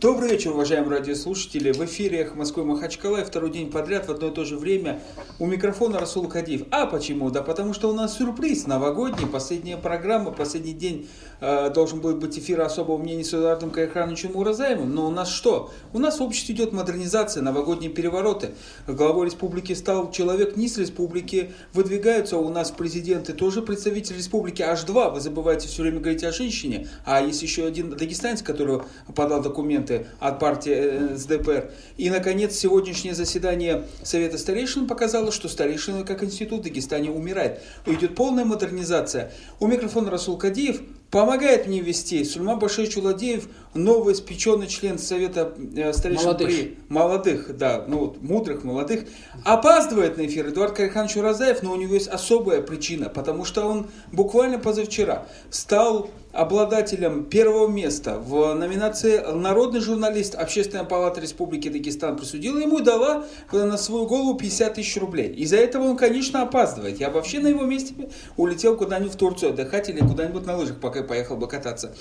[0.00, 1.72] Добрый вечер, уважаемые радиослушатели.
[1.72, 5.02] В эфире «Эхо Москвы Махачкала» и второй день подряд в одно и то же время
[5.38, 6.62] у микрофона Расул Кадиев.
[6.70, 7.28] А почему?
[7.28, 11.06] Да потому что у нас сюрприз новогодний, последняя программа, последний день
[11.42, 14.94] э, должен будет быть эфир особого мнения с Эдуардом Кайхановичем Уразаевым.
[14.94, 15.70] Но у нас что?
[15.92, 18.52] У нас в обществе идет модернизация, новогодние перевороты.
[18.86, 24.82] Главой республики стал человек не с республики, выдвигаются у нас президенты, тоже представители республики, аж
[24.84, 25.10] два.
[25.10, 28.80] Вы забываете все время говорить о женщине, а есть еще один дагестанец, который
[29.14, 31.70] подал документы документы от партии э, СДПР.
[31.96, 37.60] И, наконец, сегодняшнее заседание Совета старейшин показало, что старейшина как институт в Дагестане умирает.
[37.86, 39.32] Идет полная модернизация.
[39.58, 40.80] У микрофона Расул Кадиев
[41.10, 46.48] помогает мне вести Сульма Башир Чуладеев, новый испеченный член Совета э, старейшин молодых.
[46.48, 49.04] при молодых, да, ну вот, мудрых, молодых,
[49.44, 53.88] опаздывает на эфир Эдуард Кариханович Уразаев, но у него есть особая причина, потому что он
[54.12, 62.58] буквально позавчера стал обладателем первого места в номинации «Народный журналист» Общественная палата Республики Дагестан присудила
[62.58, 65.32] ему и дала на свою голову 50 тысяч рублей.
[65.34, 67.00] Из-за этого он, конечно, опаздывает.
[67.00, 67.94] Я вообще на его месте
[68.36, 71.94] улетел куда-нибудь в Турцию отдыхать или куда-нибудь на лыжах, пока поехал бы кататься.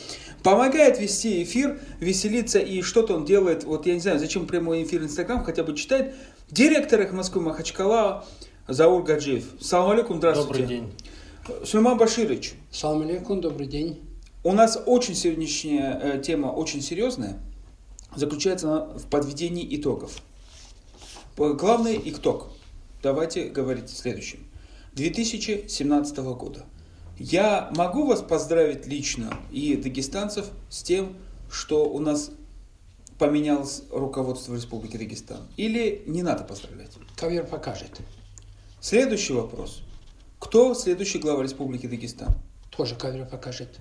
[0.44, 1.59] Помогает вести эфир,
[2.00, 3.64] веселиться и что-то он делает.
[3.64, 6.16] Вот я не знаю, зачем прямой эфир Инстаграм, хотя бы читает.
[6.50, 8.26] Директор их Москвы Махачкала
[8.68, 9.46] Заур Гаджиев.
[9.62, 10.62] Салам алейкум, здравствуйте.
[10.62, 10.94] Добрый день.
[11.66, 12.54] Сульман Баширович.
[12.72, 14.00] Салам алейкум, добрый день.
[14.44, 17.40] У нас очень сегодняшняя э, тема очень серьезная,
[18.16, 20.22] заключается она в подведении итогов.
[21.36, 22.48] Главный итог.
[23.04, 24.40] Давайте говорить следующим.
[24.94, 26.66] 2017 года.
[27.18, 31.18] Я могу вас поздравить лично и дагестанцев с тем,
[31.52, 32.32] что у нас
[33.18, 35.48] поменялось руководство Республики Дагестан?
[35.58, 36.92] Или не надо поздравлять?
[37.16, 38.00] Ковер покажет.
[38.80, 39.82] Следующий вопрос.
[40.40, 42.34] Кто следующий глава Республики Дагестан?
[42.76, 43.80] Тоже ковер покажет.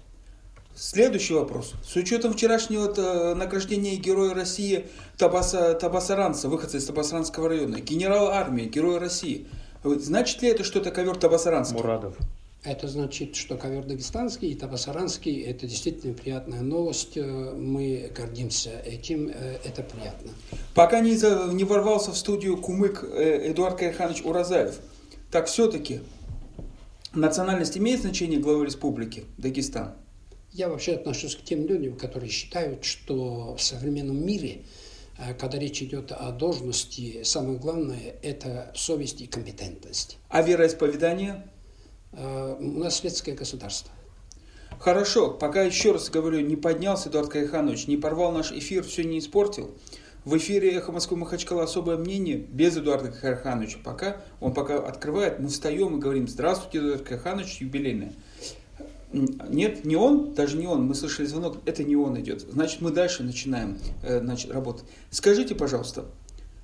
[0.74, 1.74] Следующий вопрос.
[1.84, 9.00] С учетом вчерашнего награждения Героя России Табаса, Табасаранца, выходца из Табасаранского района, генерал армии, Героя
[9.00, 9.46] России,
[9.83, 11.77] значит ли это, что это ковер Табасаранский?
[11.77, 12.17] Мурадов.
[12.64, 17.17] Это значит, что ковер дагестанский и табасаранский– это действительно приятная новость.
[17.17, 20.33] Э, Мы гордимся этим, э, это приятно.
[20.74, 21.13] Пока не,
[21.55, 24.80] не ворвался в студию кумык э, Эдуард Кайханович Уразаев,
[25.30, 26.01] так все-таки
[27.14, 29.95] национальность имеет значение главы республики Дагестан?
[30.51, 34.63] Я вообще отношусь к тем людям, которые считают, что в современном мире,
[35.39, 40.17] когда речь идет о должности, самое главное– это совесть и компетентность.
[40.29, 41.45] А вероисповедание?
[42.13, 43.92] Э, У нас светское государство.
[44.79, 49.19] Хорошо, пока еще раз говорю, не поднялся Эдуард Кайханович, не порвал наш эфир, все не
[49.19, 49.70] испортил.
[50.24, 53.79] В эфире «Эхо Москвы Махачкала» особое мнение, без Эдуарда Кайхановича.
[53.83, 58.13] Пока он пока открывает, мы встаем и говорим «Здравствуйте, Эдуард Кайханович, юбилейное».
[59.13, 62.42] Нет, не он, даже не он, мы слышали звонок, это не он идет.
[62.42, 64.85] Значит, мы дальше начинаем э, значит, работать.
[65.11, 66.05] Скажите, пожалуйста,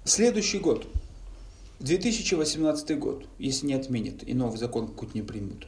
[0.04, 0.86] следующий год,
[1.80, 5.66] 2018 год, если не отменят и новый закон какой-то не примут,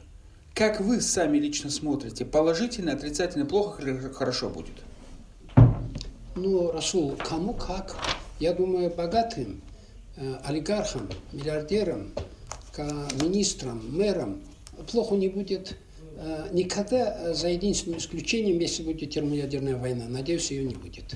[0.53, 4.73] как вы сами лично смотрите, положительно, отрицательно, плохо или хорошо будет?
[6.35, 7.95] Ну, Расул, кому как.
[8.39, 9.61] Я думаю, богатым,
[10.15, 12.13] э, олигархам, миллиардерам,
[13.21, 14.41] министрам, мэрам
[14.91, 15.77] плохо не будет
[16.17, 20.05] э, никогда, э, за единственным исключением, если будет термоядерная война.
[20.07, 21.15] Надеюсь, ее не будет.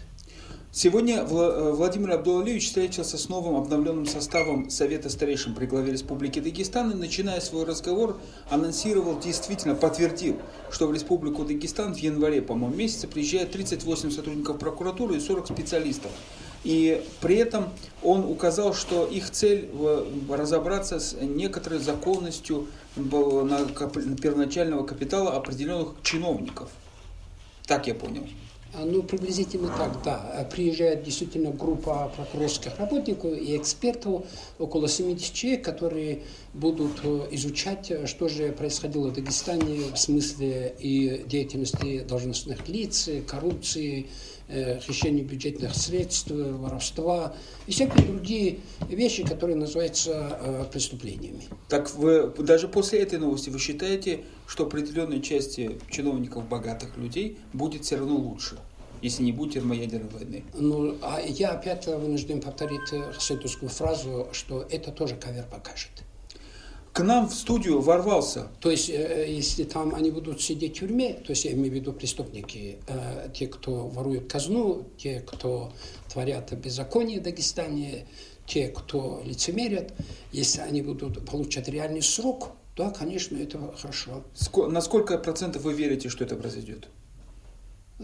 [0.74, 6.92] Сегодня э, Владимир Абдулалиевич встретился с новым обновленным составом Совета старейшин при главе Республики Дагестан
[6.92, 8.18] и, начиная свой разговор,
[8.50, 10.40] анонсировал, действительно подтвердил,
[10.72, 16.12] что в Республику Дагестан в январе, по-моему, месяце приезжает 38 сотрудников прокуратуры и 40 специалистов.
[16.64, 17.68] И при этом
[18.02, 26.70] он указал, что их цель в- разобраться с некоторой законностью первоначального капитала определенных чиновников.
[27.68, 28.24] Так я понял.
[28.74, 30.16] А, Ну, приблизительно так, да.
[30.34, 34.24] А Приезжает действительно группа прокурорских работников и экспертов,
[34.60, 36.22] около 70 человек, которые
[36.54, 43.10] будут э, изучать, э, что же происходило в Дагестане в смысле и деятельности должностных лиц,
[43.10, 44.06] э, коррупции, э,
[44.80, 47.34] хищения бюджетных средств, э, воровства
[47.68, 48.60] и всякие другие
[48.90, 51.44] вещи, которые называются э, преступлениями.
[51.70, 57.86] Так вы даже после этой новости вы считаете, что определенной части чиновников, богатых людей, будет
[57.86, 58.58] все равно лучше,
[59.02, 60.44] если не будет термоядерной войны?
[60.54, 65.92] Ну, а я опять вынужден повторить э, хасидовскую фразу, что это тоже ковер покажет.
[66.94, 71.14] К нам в студию ворвался То есть, э, если там они будут сидеть в тюрьме,
[71.14, 75.72] то есть я имею в виду преступники, э, те, кто воруют казну, те, кто
[76.12, 78.08] творят беззаконие в Дагестане,
[78.46, 79.94] те, кто лицемерят,
[80.34, 84.24] если они будут получать реальный срок, да, конечно, это хорошо.
[84.34, 86.90] Ско- на сколько процентов вы верите, что это произойдет?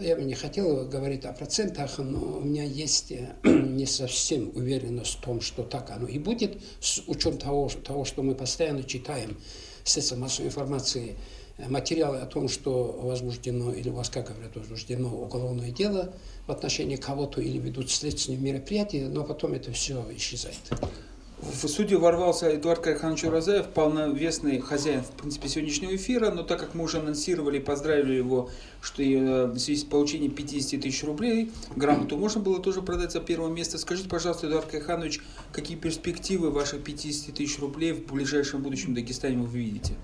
[0.00, 5.16] Я бы не хотел говорить о процентах, но у меня есть э, не совсем уверенность
[5.16, 9.36] в том, что так оно и будет, с учетом того, того что мы постоянно читаем
[9.82, 11.16] средства массовой информации,
[11.56, 16.14] э, материалы о том, что возбуждено, или у вас, как говорят, возбуждено уголовное дело
[16.46, 20.60] в отношении кого-то или ведут следственные мероприятия, но потом это все исчезает.
[21.40, 26.74] В студию ворвался Эдуард Кайханович Уразаев, полновесный хозяин, в принципе, сегодняшнего эфира, но так как
[26.74, 28.50] мы уже анонсировали и поздравили его,
[28.82, 33.20] что э, в связи с получением 50 тысяч рублей грамоту можно было тоже продать за
[33.20, 33.78] первое место.
[33.78, 35.20] Скажите, пожалуйста, Эдуард Кайханович,
[35.52, 39.94] какие перспективы ваших 50 тысяч рублей в ближайшем будущем в Дагестане вы видите?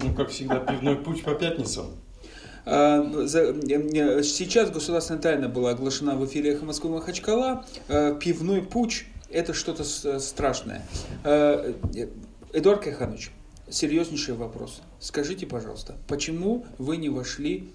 [0.00, 1.86] Ну, как всегда, пивной путь по пятницам.
[2.66, 3.02] А,
[4.22, 7.64] сейчас государственная тайна была оглашена в эфире «Эхо Москвы Махачкала».
[7.88, 9.84] А, пивной путь это что-то
[10.18, 10.86] страшное.
[11.24, 11.74] Э,
[12.52, 13.30] Эдуард Кайханович,
[13.68, 14.82] серьезнейший вопрос.
[15.00, 17.72] Скажите, пожалуйста, почему вы не вошли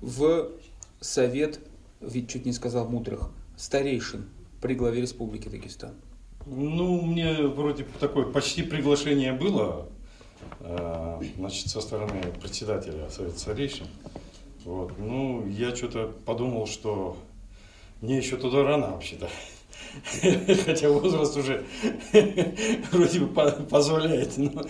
[0.00, 0.50] в
[1.00, 1.60] совет,
[2.00, 4.28] ведь чуть не сказал мудрых, старейшин
[4.60, 5.94] при главе Республики Дагестан?
[6.46, 9.88] Ну, мне вроде такое почти приглашение было,
[10.60, 13.86] э, значит, со стороны председателя Совета Старейшин.
[14.64, 14.98] Вот.
[14.98, 17.16] Ну, я что-то подумал, что
[18.00, 19.28] мне еще туда рано вообще-то.
[20.64, 21.64] Хотя возраст уже
[22.92, 23.28] вроде бы
[23.66, 24.36] позволяет.
[24.36, 24.64] Но...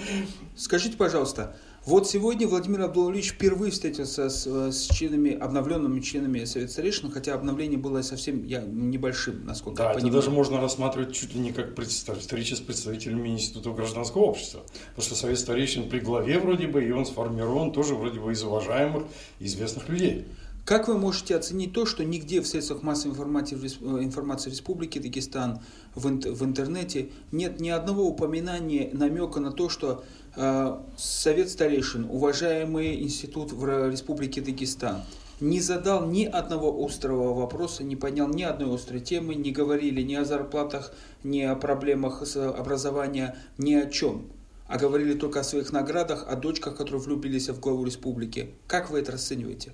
[0.56, 1.56] Скажите, пожалуйста,
[1.86, 7.78] вот сегодня Владимир Абдулович впервые встретился с, с членами, обновленными членами Совета Старейшин, хотя обновление
[7.78, 10.12] было совсем я, небольшим, насколько да, я понимаю.
[10.12, 14.60] это даже можно рассматривать чуть ли не как встреча с представителями Института гражданского общества.
[14.90, 18.42] Потому что Совет Старейшин при главе вроде бы, и он сформирован тоже вроде бы из
[18.42, 19.04] уважаемых,
[19.38, 20.26] известных людей.
[20.70, 25.58] Как вы можете оценить то, что нигде в средствах массовой информации, э, информации Республики Дагестан,
[25.96, 30.04] в, в интернете нет ни одного упоминания, намека на то, что
[30.36, 35.02] э, Совет старейшин, уважаемый институт в Республике Дагестан,
[35.40, 40.14] не задал ни одного острого вопроса, не поднял ни одной острой темы, не говорили ни
[40.14, 40.92] о зарплатах,
[41.24, 44.28] ни о проблемах с образования, ни о чем,
[44.68, 48.54] а говорили только о своих наградах, о дочках, которые влюбились в главу республики.
[48.68, 49.72] Как вы это расцениваете?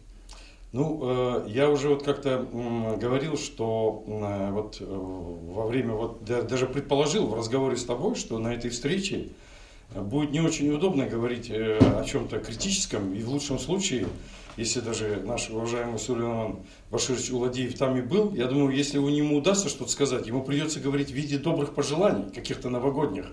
[0.72, 2.46] Ну, э, я уже вот как-то
[3.00, 8.38] говорил, что э, вот э, во время, вот даже предположил в разговоре с тобой, что
[8.38, 9.28] на этой встрече
[9.94, 14.08] будет не очень удобно говорить о чем-то критическом, и в лучшем случае,
[14.56, 16.56] если даже наш уважаемый Сулейман
[16.90, 20.80] Баширович Уладеев там и был, я думаю, если у него удастся что-то сказать, ему придется
[20.80, 23.26] говорить в виде добрых пожеланий, каких-то новогодних.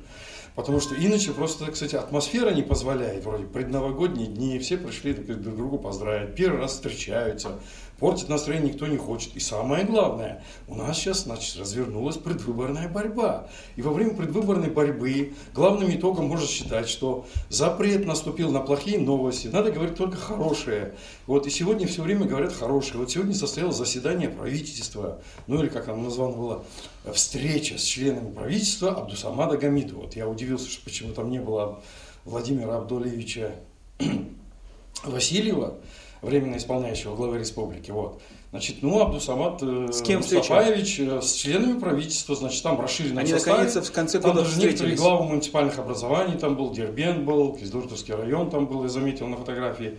[0.56, 3.26] Потому что иначе просто, кстати, атмосфера не позволяет.
[3.26, 7.60] Вроде предновогодние дни, все пришли друг другу поздравить, первый раз встречаются,
[8.04, 9.34] Портить настроение никто не хочет.
[9.36, 13.48] И самое главное, у нас сейчас значит, развернулась предвыборная борьба.
[13.78, 19.48] И во время предвыборной борьбы главным итогом можно считать, что запрет наступил на плохие новости.
[19.48, 20.96] Надо говорить только хорошее.
[21.28, 22.98] Вот, и сегодня все время говорят хорошее.
[22.98, 26.66] Вот сегодня состоялось заседание правительства, ну или как оно названо было,
[27.12, 30.00] встреча с членами правительства Абдусамада Гамиду.
[30.00, 31.82] Вот я удивился, что почему там не было
[32.26, 33.56] Владимира Абдулевича
[35.04, 35.76] Васильева
[36.22, 37.92] временно исполняющего главы республики.
[37.92, 38.22] Вот.
[38.52, 43.32] Значит, ну, Абдусамат э, с кем Мустафаевич э, с членами правительства, значит, там расширенном Они
[43.32, 43.64] составе.
[43.64, 48.14] наконец в конце года там даже некоторые главы муниципальных образований, там был Дербент был, Киздуртовский
[48.14, 49.98] район там был, я заметил на фотографии.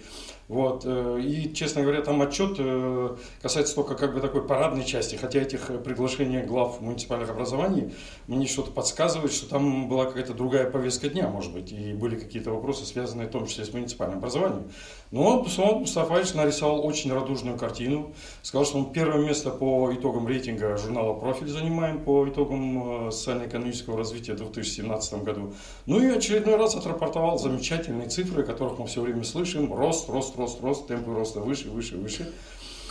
[0.49, 0.83] Вот.
[0.85, 5.41] Э, и, честно говоря, там отчет э, касается только как бы такой парадной части, хотя
[5.41, 7.95] этих э, приглашений глав муниципальных образований
[8.27, 12.51] мне что-то подсказывает, что там была какая-то другая повестка дня, может быть, и были какие-то
[12.51, 14.71] вопросы, связанные в том числе с муниципальным образованием.
[15.11, 20.77] Но Сумат Мустафаевич нарисовал очень радужную картину, сказал, что он первое место по итогам рейтинга
[20.77, 25.55] журнала «Профиль» занимаем по итогам социально-экономического развития в 2017 году.
[25.87, 30.34] Ну и очередной раз отрапортовал замечательные цифры, о которых мы все время слышим, рост, рост,
[30.37, 32.33] рост, рост, рост, темпы роста выше, выше, выше.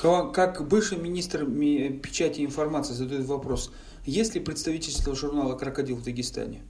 [0.02, 3.72] Как бывший министр печати и информации задает вопрос,
[4.06, 6.62] есть ли представительство журнала «Крокодил» в Дагестане?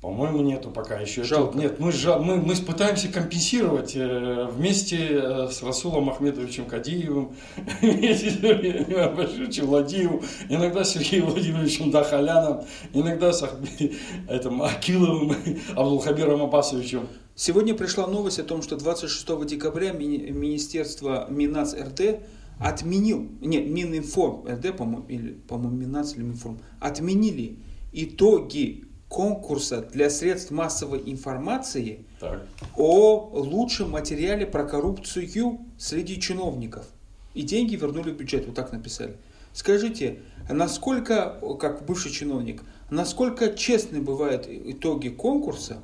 [0.00, 1.24] По-моему, нету пока еще.
[1.24, 1.56] Жалко.
[1.56, 7.34] Нет, мы, мы, мы пытаемся компенсировать э, вместе э, с Расулом Ахмедовичем Кадиевым,
[7.80, 13.42] вместе Владимиром, иногда с Сергеем Владимировичем Дахаляном, иногда с
[14.28, 15.34] этим, Акиловым,
[15.76, 17.08] Абдулхабиром Абасовичем.
[17.34, 22.20] Сегодня пришла новость о том, что 26 декабря Министерство Минац РТ
[22.58, 27.58] отменил, не, Мининформ РД, по-моему, или, по-моему, Минац или Минформ, отменили
[27.92, 28.85] итоги
[29.16, 32.46] конкурса для средств массовой информации так.
[32.76, 36.84] о лучшем материале про коррупцию среди чиновников.
[37.32, 39.16] И деньги вернули в бюджет, вот так написали.
[39.54, 40.18] Скажите,
[40.50, 45.78] насколько, как бывший чиновник, насколько честны бывают итоги конкурса,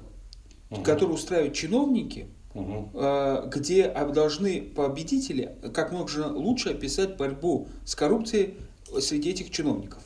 [0.69, 0.83] угу.
[0.83, 2.91] которые устраивают чиновники, угу.
[3.47, 8.59] где должны победители как можно лучше описать борьбу с коррупцией
[9.01, 10.03] среди этих чиновников.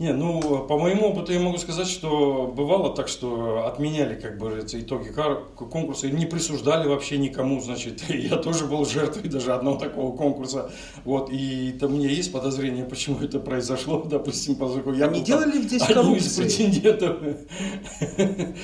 [0.00, 4.60] Не, ну, по моему опыту я могу сказать, что бывало так, что отменяли, как бы,
[4.64, 5.12] эти итоги
[5.54, 10.70] конкурса и не присуждали вообще никому, значит, я тоже был жертвой даже одного такого конкурса,
[11.04, 15.26] вот, и там у меня есть подозрение, почему это произошло, допустим, поскольку я Они был
[15.26, 17.18] делали здесь одним из претендентов.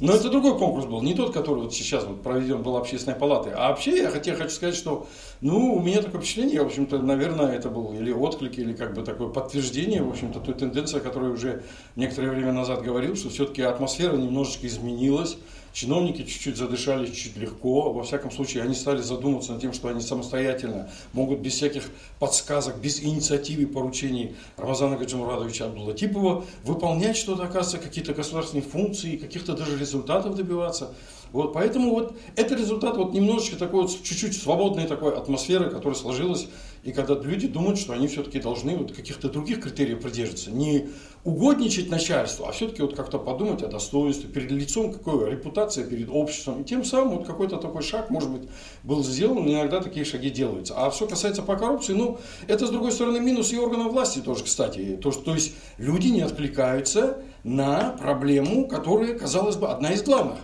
[0.00, 3.52] Но это другой конкурс был, не тот, который вот сейчас вот проведен был общественной палатой,
[3.54, 5.06] а вообще я хотел, хочу сказать, что,
[5.40, 9.02] ну, у меня такое впечатление, в общем-то, наверное, это был или отклик, или как бы
[9.02, 11.62] такое подтверждение, в общем-то, той тенденции, о которой уже
[11.96, 15.38] некоторое время назад говорил, что все-таки атмосфера немножечко изменилась,
[15.76, 20.00] чиновники чуть-чуть задышали чуть легко, во всяком случае они стали задумываться над тем, что они
[20.00, 28.14] самостоятельно могут без всяких подсказок, без инициативы поручений Рамазана Гаджимурадовича Абдулатипова выполнять что-то, оказывается, какие-то
[28.14, 30.94] государственные функции, каких-то даже результатов добиваться.
[31.32, 36.48] Вот, поэтому вот это результат вот немножечко такой вот чуть-чуть свободной такой атмосферы, которая сложилась,
[36.86, 40.88] и когда люди думают, что они все-таки должны вот каких-то других критериев придерживаться, не
[41.24, 46.62] угодничать начальству, а все-таки вот как-то подумать о достоинстве, перед лицом какой репутация перед обществом.
[46.62, 48.48] И тем самым вот какой-то такой шаг, может быть,
[48.84, 50.74] был сделан, иногда такие шаги делаются.
[50.76, 54.44] А что касается по коррупции, ну, это, с другой стороны, минус и органов власти тоже,
[54.44, 54.96] кстати.
[55.02, 60.38] То, что, то есть люди не откликаются на проблему, которая, казалось бы, одна из главных.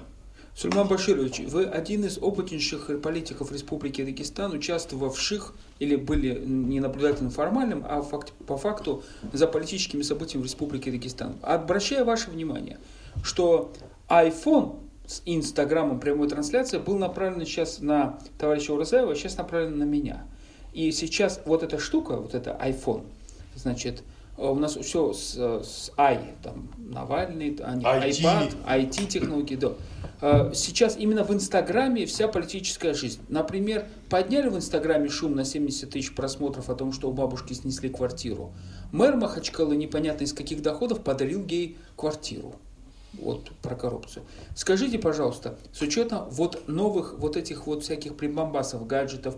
[0.55, 7.85] Сульман Баширович, вы один из опытнейших политиков Республики Дагестан, участвовавших или были не наблюдателем формальным,
[7.89, 11.37] а факт, по факту за политическими событиями в Республике Дагестан.
[11.41, 12.79] Обращаю ваше внимание,
[13.23, 13.73] что
[14.09, 20.25] iPhone с Инстаграмом прямой трансляции был направлен сейчас на товарища Урзаева, сейчас направлен на меня.
[20.75, 23.05] И сейчас вот эта штука, вот это iPhone,
[23.55, 24.03] значит,
[24.39, 29.73] у нас все с, с i, там, Навальный, iPad, IT-технологии, да.
[30.21, 33.21] А, сейчас именно в Инстаграме вся политическая жизнь.
[33.29, 37.89] Например, подняли в Инстаграме шум на 70 тысяч просмотров о том, что у бабушки снесли
[37.89, 38.53] квартиру.
[38.93, 42.55] Мэр Махачкалы, непонятно из каких доходов, подарил ей квартиру.
[43.15, 44.25] Вот про коррупцию.
[44.55, 49.37] Скажите, пожалуйста, с учетом вот новых вот этих вот всяких прибамбасов, гаджетов,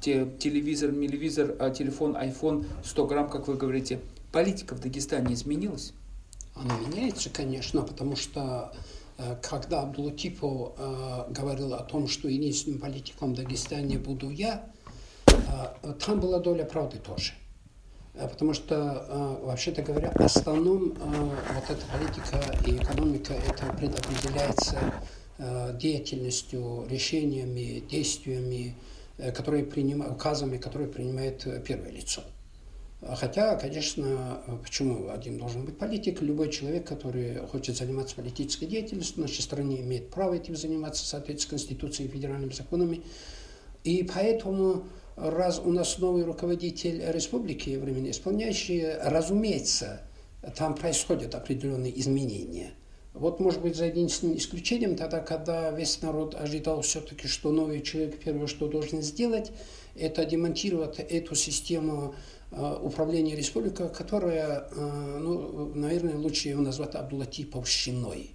[0.00, 4.00] телевизор, телевизор, а, телефон, iPhone, 100 грамм, как вы говорите,
[4.32, 5.92] политика в Дагестане изменилась?
[6.54, 8.72] Она меняется, конечно, потому что
[9.20, 14.64] Э, когда Абдулатипов э, говорил о том, что единственным политиком в Дагестане буду я,
[15.26, 17.32] э, там была доля правды тоже.
[18.14, 24.76] Потому что, вообще-то говоря, в основном вот эта политика и экономика, это предопределяется
[25.74, 28.74] деятельностью, решениями, действиями,
[29.16, 32.22] которые принимают, указами, которые принимает первое лицо.
[33.02, 36.20] Хотя, конечно, почему один должен быть политик?
[36.20, 41.06] Любой человек, который хочет заниматься политической деятельностью в нашей стране, имеет право этим заниматься в
[41.06, 43.02] соответствии с Конституцией и федеральными законами.
[43.84, 44.84] И поэтому,
[45.16, 50.02] раз у нас новый руководитель республики, временно исполняющий, разумеется,
[50.54, 52.72] там происходят определенные изменения.
[53.14, 58.18] Вот, может быть, за единственным исключением, тогда, когда весь народ ожидал все-таки, что новый человек
[58.22, 59.50] первое, что должен сделать,
[59.96, 62.14] это демонтировать эту систему
[62.52, 68.30] Э, управления республика, которая, э, ну, наверное, лучше его назвать Абдулатиповщиной.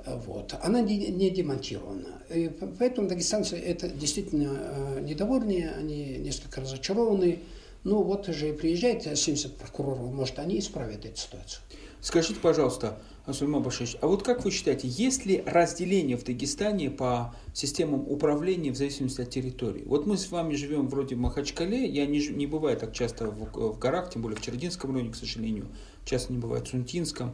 [0.00, 0.56] Э, вот.
[0.60, 2.20] Она не, не демонтирована.
[2.30, 7.38] И поэтому дагестанцы это действительно недовольны, они несколько разочарованы.
[7.84, 11.62] Ну вот же приезжает 70 прокуроров, может, они исправят эту ситуацию.
[12.00, 12.98] Скажите, пожалуйста,
[13.32, 18.72] Сульман Башевич, а вот как вы считаете, есть ли разделение в Дагестане по системам управления
[18.72, 19.84] в зависимости от территории?
[19.86, 23.74] Вот мы с вами живем вроде в Махачкале, я не, не бываю так часто в,
[23.74, 25.66] в горах, тем более в Чердинском районе, к сожалению,
[26.04, 27.32] часто не бывает в Сунтинском.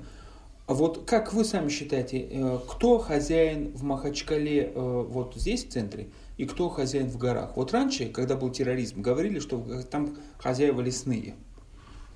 [0.67, 5.69] А вот как вы сами считаете, э, кто хозяин в Махачкале э, вот здесь, в
[5.69, 6.09] центре,
[6.39, 7.57] и кто хозяин в горах?
[7.57, 11.35] Вот раньше, когда был терроризм, говорили, что там хозяева лесные.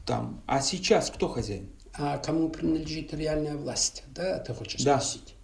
[0.06, 0.42] Там.
[0.46, 1.68] А сейчас кто хозяин?
[1.98, 5.00] А кому принадлежит реальная власть, да, ты хочешь да.
[5.00, 5.34] спросить?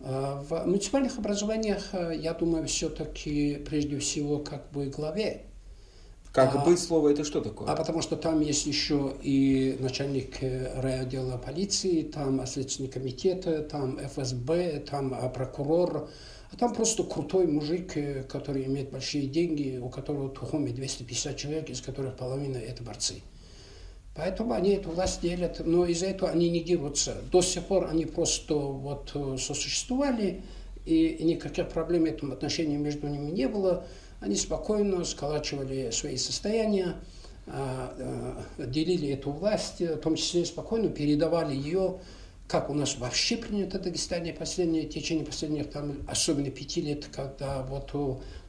[0.00, 5.42] А, в муниципальных образованиях, э, я думаю, все-таки прежде всего как бы главе.
[6.32, 7.68] Как а, бы слово это что такое?
[7.68, 13.98] А потому что там есть еще и начальник э, райотдела полиции, там Следственный комитет, там
[13.98, 16.08] ФСБ, там э, прокурор,
[16.50, 17.94] а там просто крутой мужик,
[18.28, 23.22] который имеет большие деньги, у которого тухоми 250 человек, из которых половина это борцы.
[24.14, 27.16] Поэтому они эту власть делят, но из-за этого они не дерутся.
[27.32, 30.42] До сих пор они просто вот э, сосуществовали,
[30.86, 33.84] и никаких проблем в этом отношении между ними не было.
[34.20, 36.94] Они спокойно сколачивали свои состояния,
[37.46, 37.94] а,
[38.58, 41.98] э, делили эту власть, в том числе спокойно передавали ее
[42.46, 47.06] как у нас вообще принято в Дагестане последнее, в течение последних, там, особенно пяти лет,
[47.10, 47.92] когда вот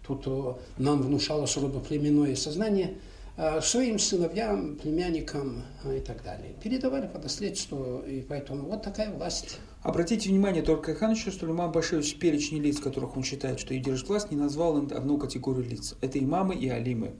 [0.05, 2.95] тут нам внушалось родоплеменное сознание,
[3.61, 6.55] своим сыновьям, племянникам и так далее.
[6.63, 9.59] Передавали по наследству, и поэтому вот такая власть.
[9.83, 14.31] Обратите внимание, только Ханович Сулейман Башевич перечень лиц, которых он считает, что и держит власть,
[14.31, 15.95] не назвал одну категорию лиц.
[16.01, 17.15] Это имамы и алимы.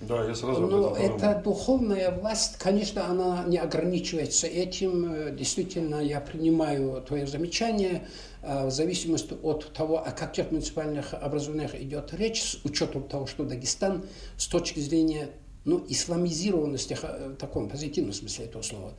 [0.00, 5.36] Да, я сразу Но эта духовная власть, конечно, она не ограничивается этим.
[5.36, 8.06] Действительно, я принимаю твое замечание э,
[8.42, 14.04] в зависимости от того, о каких муниципальных образованиях идет речь, с учетом того, что Дагестан
[14.36, 15.30] с точки зрения
[15.64, 18.94] ну, исламизированности в таком позитивном смысле этого слова,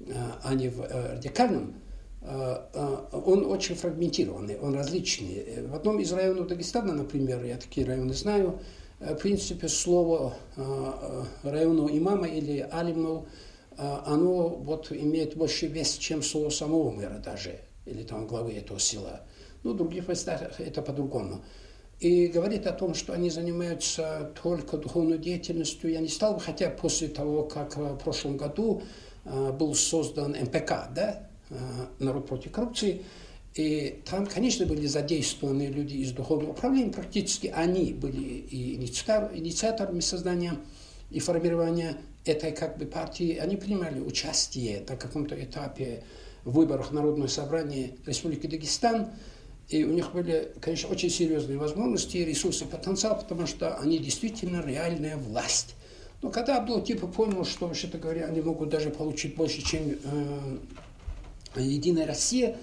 [0.00, 1.74] э, а не в э, радикальном,
[2.20, 5.62] он очень фрагментированный, он различный.
[5.68, 8.60] В одном из районов Дагестана, например, я такие районы знаю,
[8.98, 10.34] в принципе, слово
[11.44, 13.26] районного имама или алимну,
[13.76, 19.22] оно вот имеет больше вес, чем слово самого мэра даже, или там главы этого села.
[19.62, 21.42] Ну, в других местах это по-другому.
[22.00, 25.90] И говорит о том, что они занимаются только духовной деятельностью.
[25.90, 28.82] Я не стал бы, хотя после того, как в прошлом году
[29.24, 31.28] был создан МПК, да,
[31.98, 33.04] народ против коррупции,
[33.54, 40.54] и там, конечно, были задействованы люди из духовного управления, практически они были и инициаторами создания
[41.10, 43.38] и формирования этой как бы партии.
[43.38, 46.04] Они принимали участие на каком-то этапе
[46.44, 49.08] в выборах Народного собрания Республики Дагестан.
[49.68, 55.16] И у них были, конечно, очень серьезные возможности, ресурсы, потенциал, потому что они действительно реальная
[55.16, 55.74] власть.
[56.22, 60.58] Но когда Абдул типа понял, что, вообще-то говоря, они могут даже получить больше, чем э,
[61.56, 62.56] Единая Россия,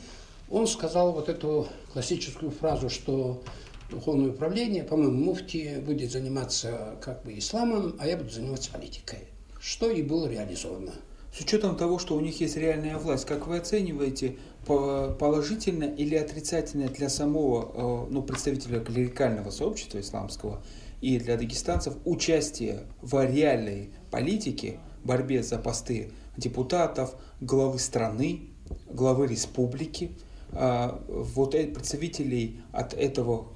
[0.49, 3.41] он сказал вот эту классическую фразу, что
[3.89, 9.19] духовное управление, по-моему, муфти будет заниматься как бы исламом, а я буду заниматься политикой.
[9.59, 10.93] Что и было реализовано.
[11.35, 16.87] С учетом того, что у них есть реальная власть, как вы оцениваете положительно или отрицательно
[16.87, 20.63] для самого э, ну, представителя клерикального сообщества исламского
[21.01, 28.51] и для дагестанцев участие в реальной политике, борьбе за посты депутатов, главы страны,
[28.89, 30.11] главы республики,
[30.55, 33.47] вот представителей от этого,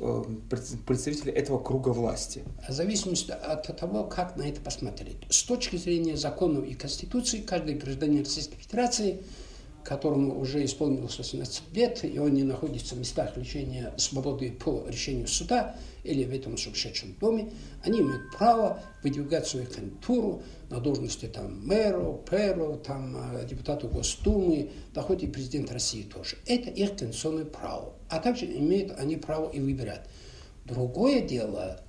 [0.49, 2.43] э, представителей этого круга власти?
[2.67, 5.17] В зависимости от того, как на это посмотреть.
[5.29, 9.23] С точки зрения законов и Конституции, каждый гражданин Российской Федерации–
[9.89, 15.27] которому уже исполнилось 18 лет, и он не находится в местах лишения свободы по решению
[15.27, 17.51] суда или в этом сумасшедшем доме,
[17.83, 24.69] они имеют право выдвигать свою кандидатуру на должности там мэру, пэру, там э, депутату Госдумы,
[24.93, 26.37] да хоть и президент России тоже.
[26.45, 27.93] Это их конституционное право.
[28.09, 30.07] А также имеют они право и выбирать.
[30.65, 31.81] Другое дело,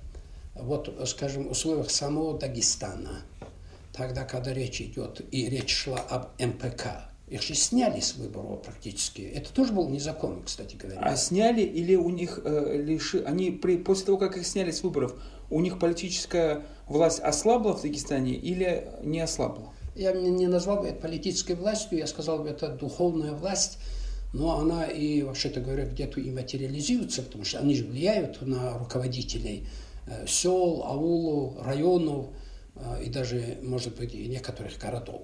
[0.55, 3.21] вот, скажем, в условиях самого Дагестана,
[3.93, 9.21] тогда, когда речь идет, и речь шла об МПК, их же сняли с выборов практически.
[9.21, 10.99] Это тоже было незаконно, кстати говоря.
[10.99, 13.23] А сняли или у них э, лиши...
[13.23, 13.77] Они при...
[13.77, 15.15] после того, как их сняли с выборов,
[15.49, 19.73] у них политическая власть ослабла в Дагестане или не ослабла?
[19.95, 23.77] Я не назвал бы это политической властью, я сказал бы, это духовная власть,
[24.33, 29.69] но она и, вообще-то говоря, где-то и материализуется, потому что они же влияют на руководителей
[30.05, 32.27] э, сел, аулов, районов
[32.75, 35.21] э, и даже, может быть, и некоторых городов.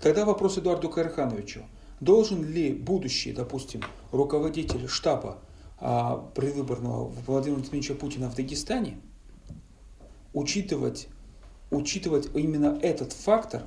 [0.00, 1.62] Тогда вопрос Эдуарду Кархановичу.
[2.00, 5.38] Должен ли будущий, допустим, руководитель штаба
[5.78, 8.98] а, предвыборного Владимира Владимировича Путина в Дагестане
[10.32, 11.08] учитывать,
[11.70, 13.62] учитывать именно этот фактор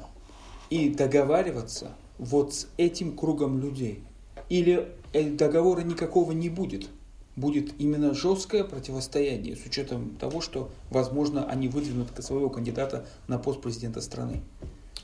[0.70, 4.04] и договариваться вот с этим кругом людей?
[4.50, 6.90] Или э, договора никакого не будет?
[7.36, 13.62] Будет именно жесткое противостояние с учетом того, что, возможно, они выдвинут своего кандидата на пост
[13.62, 14.42] президента страны?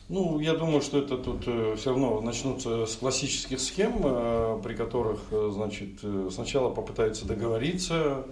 [0.10, 4.74] Ну, я думаю, что это тут э, все равно начнутся с классических схем, э, при
[4.74, 8.26] которых, э, значит, сначала попытаются договориться,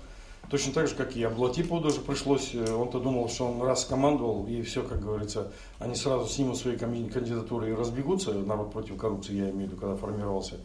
[0.50, 4.62] точно так же, как и Аблатипову даже пришлось, он-то думал, что он раз командовал, и
[4.64, 9.70] все, как говорится, они сразу снимут свои кандидатуры и разбегутся, народ против коррупции, я имею
[9.70, 10.56] в виду, когда формировался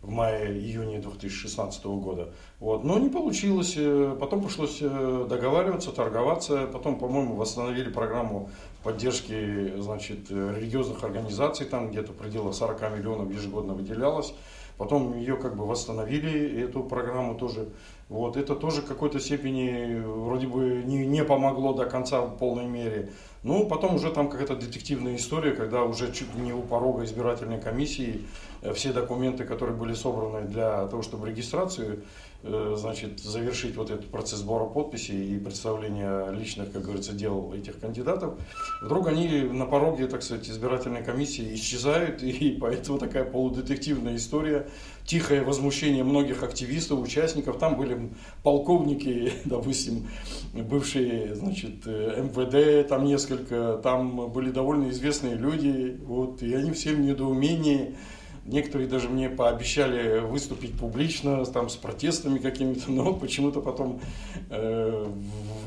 [0.00, 2.30] в мае-июне 2016 года.
[2.58, 2.82] Вот.
[2.82, 3.78] Но не получилось.
[4.18, 6.66] Потом пришлось договариваться, торговаться.
[6.66, 8.50] Потом, по-моему, восстановили программу
[8.82, 14.34] поддержки значит, религиозных организаций, там где-то в пределах 40 миллионов ежегодно выделялось.
[14.78, 17.68] Потом ее как бы восстановили, эту программу тоже.
[18.08, 22.66] Вот, это тоже в какой-то степени вроде бы не, не помогло до конца в полной
[22.66, 23.10] мере.
[23.42, 28.26] Ну, потом уже там какая-то детективная история, когда уже чуть не у порога избирательной комиссии
[28.62, 32.02] э, все документы, которые были собраны для того, чтобы регистрацию
[32.42, 38.34] значит, завершить вот этот процесс сбора подписей и представления личных, как говорится, дел этих кандидатов,
[38.82, 44.66] вдруг они на пороге, так сказать, избирательной комиссии исчезают, и поэтому такая полудетективная история,
[45.04, 47.58] тихое возмущение многих активистов, участников.
[47.58, 48.10] Там были
[48.42, 50.08] полковники, допустим,
[50.52, 56.92] бывшие, значит, э, МВД, там несколько, там были довольно известные люди, вот, и они все
[56.92, 57.96] в недоумении,
[58.44, 64.00] Некоторые даже мне пообещали выступить публично там, с протестами какими-то, но почему-то потом
[64.50, 65.06] э,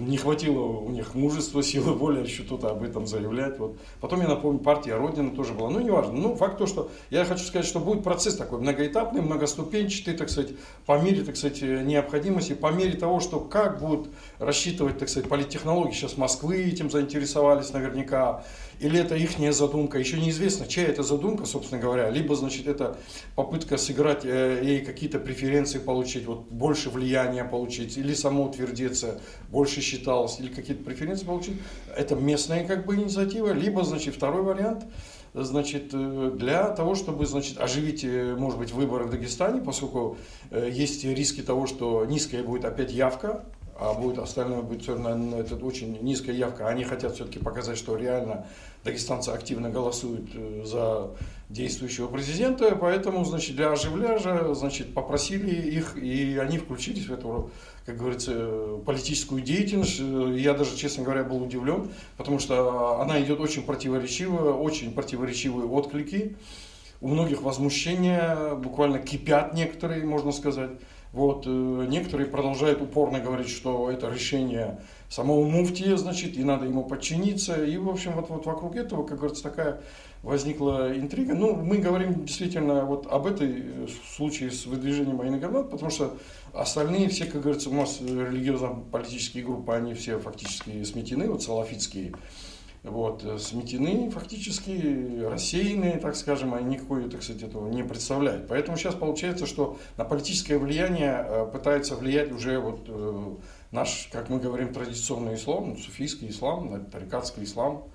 [0.01, 3.57] не хватило у них мужества, силы воли что-то об этом заявлять.
[3.59, 3.77] Вот.
[4.01, 5.69] Потом я напомню, партия Родина тоже была.
[5.69, 6.13] Ну, неважно.
[6.13, 10.51] Ну, факт то, что я хочу сказать, что будет процесс такой многоэтапный, многоступенчатый, так сказать,
[10.85, 15.93] по мере, так сказать, необходимости, по мере того, что как будут рассчитывать, так сказать, политтехнологии.
[15.93, 18.43] Сейчас Москвы этим заинтересовались наверняка
[18.79, 22.97] или это их задумка, еще неизвестно, чья это задумка, собственно говоря, либо, значит, это
[23.35, 30.39] попытка сыграть э, ей какие-то преференции получить, вот больше влияния получить, или самоутвердиться, больше считалось,
[30.39, 31.57] или какие-то преференции получить,
[31.95, 34.85] это местная как бы инициатива, либо, значит, второй вариант,
[35.33, 40.17] значит, э, для того, чтобы, значит, оживить, э, может быть, выборы в Дагестане, поскольку
[40.51, 43.45] есть риски того, что низкая будет опять явка,
[43.77, 46.69] а будет остальное будет все равно это очень низкая явка.
[46.69, 48.47] Они хотят все-таки показать, что реально
[48.85, 51.11] дагестанцы активно голосуют э, за
[51.49, 57.51] действующего президента, поэтому, значит, для оживляжа, значит, попросили их, и они включились в эту,
[57.85, 59.99] как говорится, политическую деятельность.
[59.99, 66.38] Я даже, честно говоря, был удивлен, потому что она идет очень противоречиво, очень противоречивые отклики.
[67.01, 70.71] У многих возмущения, буквально кипят некоторые, можно сказать.
[71.15, 76.84] Вот, э, некоторые продолжают упорно говорить, что это решение самого муфтия, значит, и надо ему
[76.84, 77.63] подчиниться.
[77.63, 79.80] И, в общем, вот, вот вокруг этого, как говорится, такая
[80.23, 81.34] возникла интрига.
[81.34, 86.17] Ну, мы говорим действительно вот об этой э, случае с выдвижением Айны Гамнат, потому что
[86.51, 92.12] остальные все, как говорится, у нас религиозно-политические группы, они все фактически сметены, вот салафитские
[92.85, 98.47] вот, э, сметены фактически, рассеянные, так скажем, они никакой, так сказать, этого не представляют.
[98.47, 103.35] Поэтому сейчас получается, что на политическое влияние э, пытается влиять уже вот э,
[103.71, 107.85] наш, как мы говорим, традиционный ислам, ну, суфийский ислам, тарикатский ислам.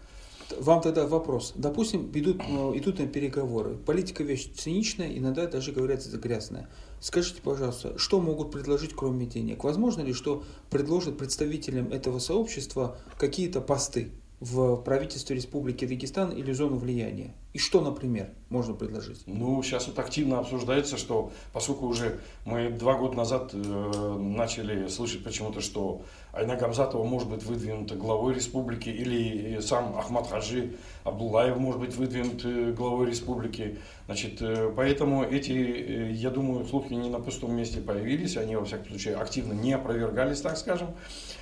[0.59, 1.53] Вам тогда вопрос.
[1.55, 3.76] Допустим, идут, идут на переговоры.
[3.76, 6.68] Политика вещь циничная, иногда даже говорят грязная.
[7.00, 9.62] Скажите, пожалуйста, что могут предложить, кроме денег?
[9.62, 14.11] Возможно ли, что предложат представителям этого сообщества какие-то посты?
[14.40, 17.35] В правительстве Республики Дагестан или зону влияния?
[17.53, 19.22] И что, например, можно предложить?
[19.26, 25.22] Ну, сейчас вот активно обсуждается, что поскольку уже мы два года назад э, начали слышать
[25.22, 30.73] почему-то, что Айна Гамзатова может быть выдвинута главой республики, или сам Ахмад Хаджи
[31.05, 33.79] Абдуллаев может быть выдвинут э, главой республики.
[34.07, 38.64] Значит, э, поэтому эти, э, я думаю, слухи не на пустом месте появились, они, во
[38.64, 40.88] всяком случае, активно не опровергались, так скажем.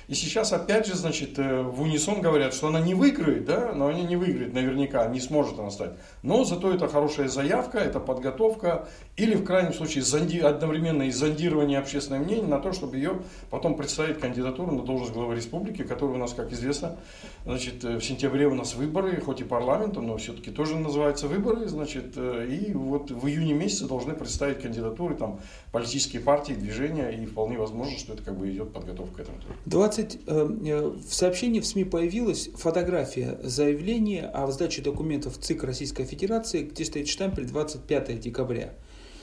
[0.07, 3.99] И сейчас, опять же, значит, в унисон говорят, что она не выиграет, да, но она
[3.99, 5.91] не выиграет наверняка, не сможет она стать.
[6.23, 11.77] Но зато это хорошая заявка, это подготовка, или в крайнем случае зонди, одновременно и зондирование
[11.77, 13.19] общественного мнения на то, чтобы ее
[13.51, 16.97] потом представить кандидатуру на должность главы республики, которая у нас, как известно,
[17.45, 22.17] значит, в сентябре у нас выборы, хоть и парламента, но все-таки тоже называются выборы, значит,
[22.17, 25.39] и вот в июне месяце должны представить кандидатуры там
[25.71, 29.37] политические партии, движения, и вполне возможно, что это как бы идет подготовка к этому.
[29.65, 36.05] 20, э, э, в сообщении в СМИ появилась фотография заявления о сдаче документов ЦИК Российской
[36.05, 38.73] Федерации, где стоит штампель 25 декабря.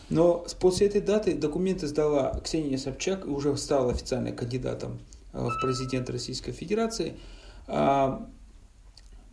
[0.08, 5.60] Но после этой даты документы сдала Ксения Собчак и уже стала официально кандидатом э, в
[5.60, 7.16] президент Российской Федерации.
[7.66, 8.28] А,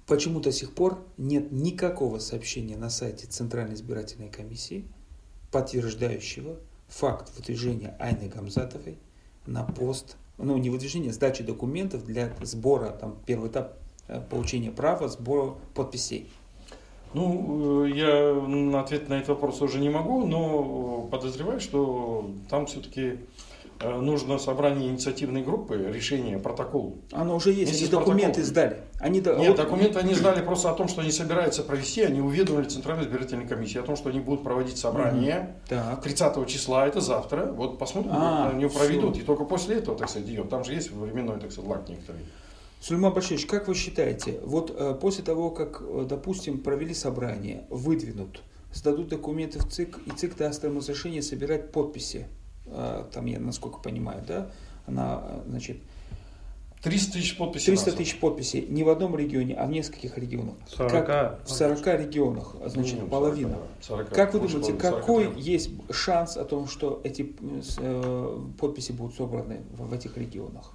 [0.06, 4.86] почему до сих пор нет никакого сообщения на сайте Центральной избирательной комиссии,
[5.52, 8.98] подтверждающего факт выдвижения Айны Гамзатовой
[9.46, 14.72] на пост, ну не выдвижения, а сдачи документов для сбора, там первый этап э, получения
[14.72, 16.30] права, сбора подписей.
[17.14, 23.02] Ну, э, я ответ на этот вопрос уже не могу, но подозреваю, что там все-таки
[23.02, 23.18] э,
[23.84, 26.98] нужно собрание инициативной группы, решение, протокол.
[27.12, 28.46] Оно уже есть, Вместе они документы протокол.
[28.46, 28.78] сдали.
[29.00, 29.20] Они...
[29.20, 33.48] Нет, документы они сдали просто о том, что они собираются провести, они уведомили Центральную избирательную
[33.48, 36.02] комиссию о том, что они будут проводить собрание угу.
[36.04, 37.46] 30 числа, это завтра.
[37.46, 39.14] Вот посмотрим, а, они проведут.
[39.14, 39.24] Все.
[39.24, 40.50] И только после этого, так сказать, идет.
[40.50, 42.22] Там же есть временной, так сказать, лак некоторый.
[42.84, 48.42] Сульман Башевич, как вы считаете, вот э, после того, как, э, допустим, провели собрание, выдвинут,
[48.74, 52.43] сдадут документы в ЦИК, и ЦИК даст им разрешение собирать подписи э,
[53.12, 54.50] там я насколько понимаю, да,
[54.86, 55.78] она, значит,
[56.84, 57.68] 300 тысяч подписей.
[57.68, 60.56] 300 тысяч подписей не в одном регионе, а в нескольких регионах.
[60.68, 60.92] 40.
[60.92, 63.58] Как, в 40 регионах, значит, Ну, половина.
[63.82, 65.42] 40, 40, Как вы думаете, какой 43.
[65.42, 67.34] есть шанс о том, что эти
[67.78, 70.74] э, подписи будут собраны в, в этих регионах?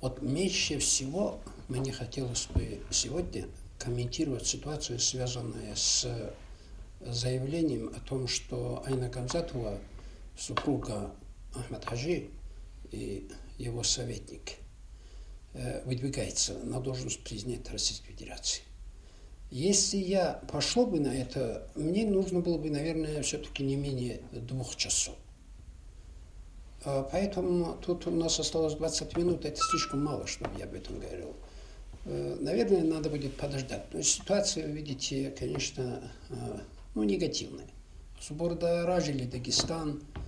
[0.00, 3.44] Вот меньше всего мне хотелось бы сегодня
[3.78, 6.08] комментировать ситуацию, связанную с
[7.00, 9.78] заявлением о том, что Айна Гамзатова,
[10.46, 11.14] супруга
[11.54, 12.30] Ахмад Хаджи
[12.90, 13.28] и
[13.58, 14.52] его советник,
[15.54, 18.62] э, выдвигается на должность президента Российской Федерации.
[19.50, 24.76] Если я пошел бы на это, мне нужно было бы, наверное, все-таки не менее двух
[24.76, 25.14] часов.
[26.84, 30.98] А, Поэтому тут у нас осталось 20 минут, это слишком мало, чтобы я об этом
[30.98, 31.36] говорил.
[32.06, 33.84] Э, Наверное, надо будет подождать.
[33.92, 36.58] Но ситуация, вы видите, конечно, э,
[36.94, 37.68] ну, негативная.
[38.20, 40.18] Субордоражили Дагестан, э,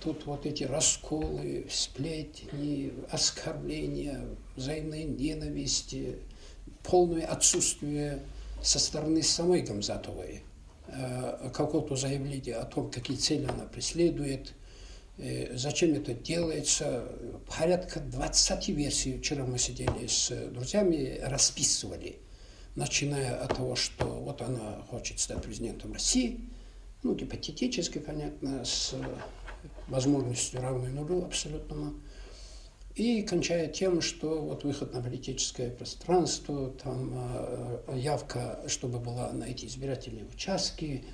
[0.00, 4.20] тут вот эти расколы, сплетни, оскорбления,
[4.56, 6.16] взаимной ненависти,
[6.82, 8.20] полное отсутствие
[8.62, 10.42] со стороны самой Гамзатовой
[10.88, 14.52] э, какого-то заявления о том, какие цели она преследует,
[15.18, 17.08] э, зачем это делается.
[17.56, 19.18] Порядка 20 версий.
[19.18, 22.18] Вчера мы сидели с друзьями, расписывали,
[22.74, 26.40] начиная от того, что вот она хочет стать президентом России,
[27.02, 29.04] ну, гипотетически, понятно, с э,
[29.88, 31.94] возможностью равной нулю абсолютному,
[32.94, 39.44] и кончая тем, что вот выход на политическое пространство, там э, явка, чтобы была на
[39.44, 41.04] эти избирательные участки,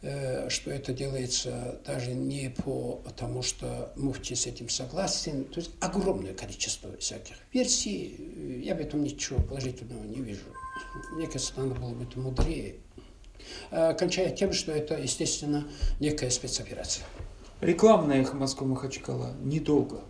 [0.00, 5.44] э, что это делается даже не по тому, что муфти с этим согласен.
[5.46, 8.62] То есть огромное количество всяких версий.
[8.64, 10.46] Я в этом ничего положительного не вижу.
[11.14, 12.76] Мне кажется, надо было бы это мудрее.
[13.70, 15.66] Э, Кончая тем, что это, естественно,
[16.00, 17.04] некая спецоперация.
[17.62, 19.34] Рекламная эхо Москвы Махачкала.
[19.40, 20.00] Недолго.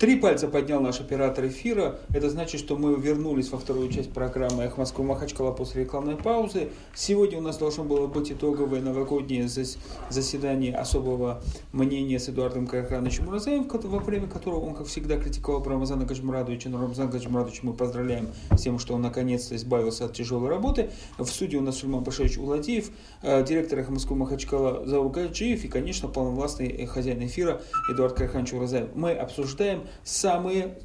[0.00, 2.00] Три пальца поднял наш оператор эфира.
[2.12, 6.70] Это значит, что мы вернулись во вторую часть программы «Эх Москвы Махачкала» после рекламной паузы.
[6.96, 9.78] Сегодня у нас должно было быть итоговое новогоднее зас-
[10.10, 11.42] заседание особого
[11.72, 16.70] мнения с Эдуардом Карахановичем Муразаем, во время которого он, как всегда, критиковал Рамазана Гаджмурадовича.
[16.70, 20.90] Но Рамазан Гаджмурадович мы поздравляем с тем, что он наконец-то избавился от тяжелой работы.
[21.18, 22.90] В студии у нас Сульман Пашевич Уладиев,
[23.22, 28.54] э, директор «Эх Москвы Махачкала» Заур Гаджиев и, конечно, полновластный э, хозяин эфира Эдуард Караханович
[28.54, 28.88] Уразаев.
[28.94, 30.78] Мы обсуждаем самые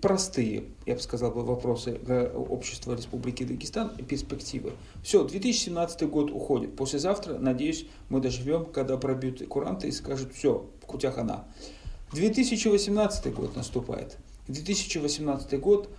[0.00, 1.98] простые, я бы сказал, бы, вопросы
[2.34, 4.72] общества Республики Дагестан и перспективы.
[5.02, 6.76] Все, 2017 год уходит.
[6.76, 11.44] Послезавтра, надеюсь, мы доживем, когда пробьют куранты и скажут, все, кутях она.
[12.12, 14.16] 2018 год наступает.
[14.46, 15.90] 2018 год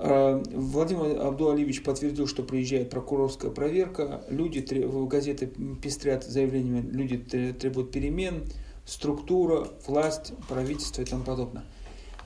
[0.00, 4.60] Владимир Абдуалевич подтвердил, что приезжает прокурорская проверка, люди,
[5.06, 5.46] газеты
[5.82, 8.44] пестрят заявлениями, люди тре- требуют перемен,
[8.86, 11.64] структура, власть, правительство и тому подобное.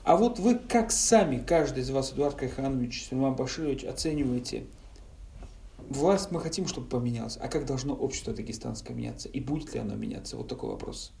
[0.05, 4.67] А вот вы как сами, каждый из вас, Эдуард Кайханович, Сульман Баширович, оцениваете
[5.89, 9.27] власть мы хотим, чтобы поменялась, а как должно общество дагестанское меняться?
[9.27, 10.37] И будет ли оно меняться?
[10.37, 11.11] Вот такой вопрос.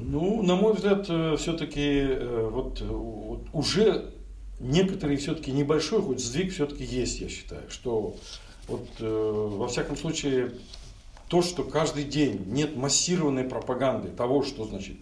[0.00, 1.04] Ну, на мой взгляд,
[1.38, 2.08] все-таки
[2.50, 4.12] вот, э, вот уже
[4.60, 8.16] некоторый все-таки небольшой хоть сдвиг все-таки есть, я считаю, что
[8.68, 10.52] вот э, во всяком случае
[11.28, 14.96] то, что каждый день нет массированной пропаганды того, что значит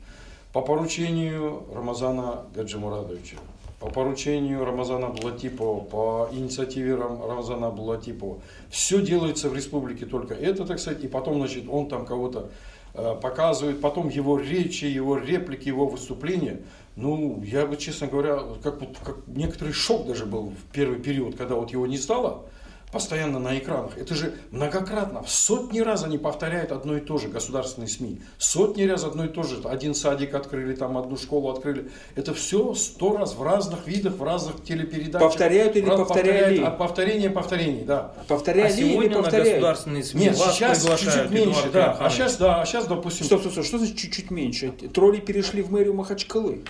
[0.52, 3.36] по поручению Рамазана Гаджимурадовича,
[3.80, 8.38] по поручению Рамазана Булатипова, по инициативе Рам- Рамазана Булатипова,
[8.70, 12.50] все делается в республике только это, так сказать, и потом, значит, он там кого-то
[12.94, 16.60] э, показывает, потом его речи, его реплики, его выступления.
[16.96, 21.36] Ну, я бы, честно говоря, как, вот, как некоторый шок даже был в первый период,
[21.36, 22.44] когда вот его не стало
[22.92, 23.96] постоянно на экранах.
[23.96, 28.20] Это же многократно, в сотни раз они повторяют одно и то же, государственные СМИ.
[28.38, 29.60] Сотни раз одно и то же.
[29.64, 31.90] Один садик открыли, там одну школу открыли.
[32.14, 35.20] Это все сто раз в разных видах, в разных телепередачах.
[35.28, 36.28] Повторяют или Раз- повторяли?
[36.32, 38.12] повторяют, а повторение повторений, да.
[38.28, 39.48] Повторяли а сегодня или на повторяют?
[39.54, 41.96] государственные СМИ Нет, вас сейчас приглашают, чуть-чуть меньше, да.
[41.98, 44.70] А сейчас, да, а сейчас, допустим, Стоп, стоп, стоп, что значит чуть-чуть меньше?
[44.92, 46.60] Тролли перешли в мэрию Махачкалы.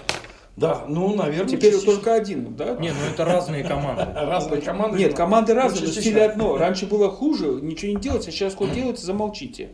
[0.56, 1.94] Да, ну, наверное, Теперь частично.
[1.94, 2.76] только один, да?
[2.76, 4.06] Не, ну это разные команды.
[4.14, 4.98] разные команды.
[4.98, 6.58] Нет, команды Ну, разные, но стиль одно.
[6.58, 9.70] Раньше было хуже, ничего не делать, а сейчас хоть делайте, замолчите.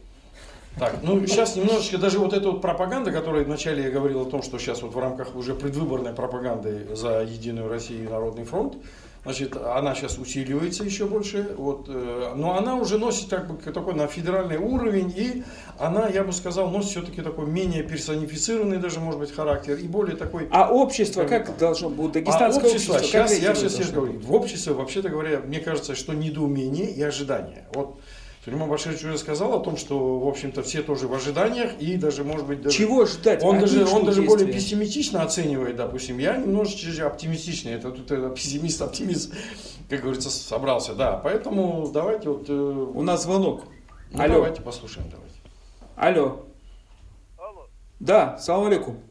[0.78, 4.42] Так, ну сейчас немножечко даже вот эта вот пропаганда, которая вначале я говорил о том,
[4.42, 8.76] что сейчас вот в рамках уже предвыборной пропаганды за Единую Россию и Народный фронт,
[9.24, 13.94] значит, она сейчас усиливается еще больше, вот, э, но она уже носит как бы такой
[13.94, 15.44] на федеральный уровень, и
[15.78, 20.16] она, я бы сказал, носит все-таки такой менее персонифицированный даже, может быть, характер, и более
[20.16, 20.48] такой...
[20.50, 22.10] А общество как должно быть?
[22.10, 25.94] А Дагестанское общество, общество, как сейчас, я сейчас говорю, в обществе, вообще-то говоря, мне кажется,
[25.94, 27.66] что недоумение и ожидание.
[27.74, 27.98] Вот
[28.44, 32.24] Сулейман Баширович уже сказал о том, что, в общем-то, все тоже в ожиданиях и даже,
[32.24, 32.76] может быть, даже...
[32.76, 33.42] Чего ждать?
[33.42, 36.18] Он даже, он даже более пессимистично оценивает, допустим.
[36.18, 37.72] Я немножечко оптимистичный.
[37.72, 39.34] Это тут это, пессимист, оптимист,
[39.90, 40.94] как говорится, собрался.
[40.94, 42.48] Да, поэтому давайте вот...
[42.48, 43.64] э, У нас звонок.
[44.12, 44.34] ну, Алло.
[44.34, 45.34] давайте послушаем, давайте.
[45.96, 46.46] Алло.
[47.38, 47.66] Алло.
[47.98, 49.02] Да, салам алейкум.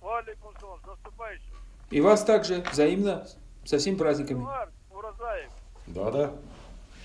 [0.00, 0.78] Валикум салам.
[0.86, 1.54] Наступающим.
[1.90, 3.26] И вас также взаимно
[3.64, 4.46] со всеми праздниками.
[4.92, 5.50] Уразаев.
[5.86, 6.32] Да, да.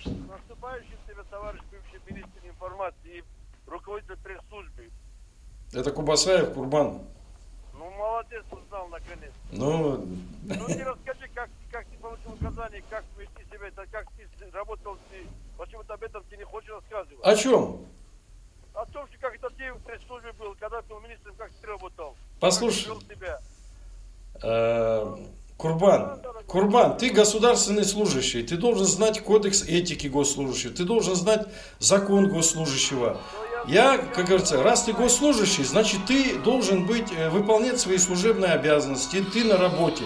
[0.03, 3.23] С наступающим тебя, товарищ бывший министр информации и
[3.69, 4.89] руководитель пресс-службы.
[5.73, 7.01] Это Кубасаев, Курбан.
[7.73, 9.31] Ну, молодец, узнал наконец.
[9.51, 9.97] Ну,
[10.43, 14.97] Ну, не расскажи, как, как ты получил указание, как вести себя, это как ты работал,
[15.09, 15.25] ты,
[15.57, 17.23] почему-то об этом ты не хочешь рассказывать.
[17.23, 17.85] о чем?
[18.73, 21.67] О том, что как это ты в пресс-службе был, когда ты был министром, как ты
[21.67, 22.15] работал.
[22.39, 22.87] Послушай.
[22.93, 23.39] Как ты себя.
[25.59, 31.47] Э, Курбан, Курбан, ты государственный служащий, ты должен знать кодекс этики госслужащего, ты должен знать
[31.79, 33.19] закон госслужащего.
[33.67, 39.21] Я, как говорится, раз ты госслужащий, значит ты должен быть, э, выполнять свои служебные обязанности,
[39.33, 40.05] ты на работе.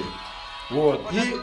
[0.72, 1.02] Вот.
[1.14, 1.36] И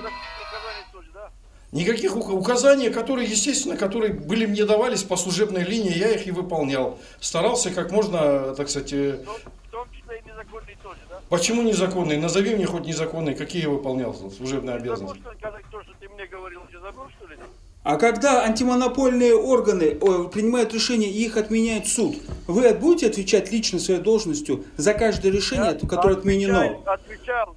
[1.71, 6.33] никаких ука- указаний, которые, естественно, которые были мне давались по служебной линии, я их и
[6.33, 6.99] выполнял.
[7.21, 11.20] Старался как можно, так сказать, э, Но в том числе и незаконные тоже, да?
[11.31, 12.19] Почему незаконный?
[12.19, 15.21] Назови мне хоть незаконный, какие я выполнял служебные Забыл, обязанности.
[15.21, 17.37] что ли, когда то, что ты мне говорил, ты забыл, что ли?
[17.83, 22.17] А когда антимонопольные органы о, принимают решение и их отменяет суд,
[22.47, 26.77] вы будете отвечать лично своей должностью за каждое решение, Я которое отменено?
[26.85, 27.57] Отвечал.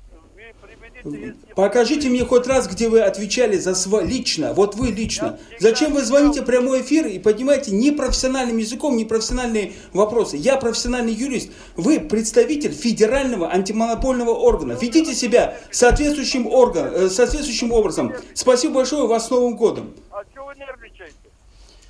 [1.56, 4.02] Покажите мне хоть раз, где вы отвечали за сво...
[4.02, 5.38] лично, вот вы лично.
[5.60, 10.38] Зачем вы звоните в прямой эфир и поднимаете непрофессиональным языком непрофессиональные вопросы?
[10.38, 14.78] Я профессиональный юрист, вы представитель федерального антимонопольного органа.
[14.80, 16.92] Ведите себя соответствующим, орган...
[16.94, 18.14] э, соответствующим образом.
[18.34, 19.94] Спасибо большое, вас с Новым годом.
[20.12, 21.14] А что вы нервничаете?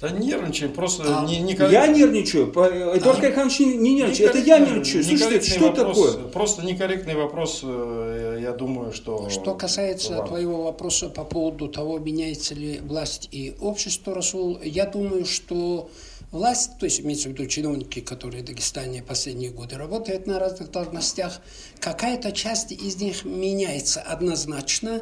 [0.04, 4.40] Да нервничаем, просто А, не, не Я нервничаю, по- Эдуард Кайханович не не нервничает, это
[4.40, 5.02] я нервничаю.
[5.02, 6.12] Слушайте, что такое?
[6.28, 9.30] Просто некорректный вопрос, э, я думаю, что...
[9.30, 10.28] Что касается Ладно.
[10.28, 15.90] твоего вопроса по поводу того, меняется ли власть и общество, Расул, я думаю, что
[16.34, 20.70] власть, то есть имеется в виду чиновники, которые в Дагестане последние годы работают на разных
[20.70, 21.40] должностях,
[21.80, 25.02] какая-то часть из них меняется однозначно,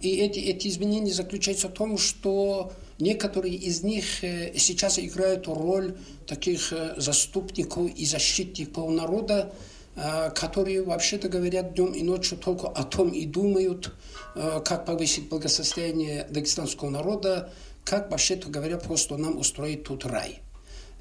[0.00, 5.96] и эти, эти изменения заключаются в том, что некоторые из них э, сейчас играют роль
[6.26, 9.52] таких э, заступников и защитников народа,
[9.96, 13.92] э, которые, вообще-то говорят, днем и ночью только о том и думают,
[14.34, 17.52] как повысить благосостояние дагестанского народа,
[17.84, 20.40] как, вообще-то говоря, просто нам устроить тут рай.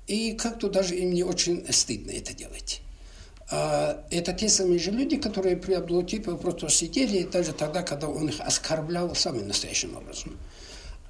[0.07, 2.81] И как-то даже им не очень стыдно это делать.
[3.49, 8.29] А, Это те самые же люди, которые при Абдулатипе просто сидели, даже тогда, когда он
[8.29, 10.37] их оскорблял самым настоящим образом.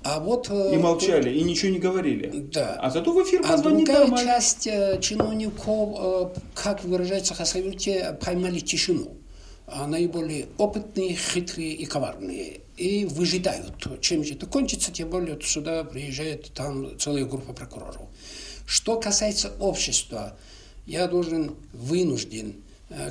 [0.09, 0.47] А вот...
[0.49, 2.29] э, И молчали, и ничего не говорили.
[2.53, 2.75] Да.
[2.79, 4.25] А зато в эфир А позвонить другая нормально.
[4.31, 9.17] часть э, чиновников, э, как выражается Хасавюрте, поймали тишину.
[9.65, 12.61] А наиболее опытные, хитрые и коварные.
[12.77, 18.07] И выжидают, чем же это кончится, тем более сюда приезжает там целая группа прокуроров.
[18.65, 20.37] Что касается общества,
[20.85, 22.55] я должен вынужден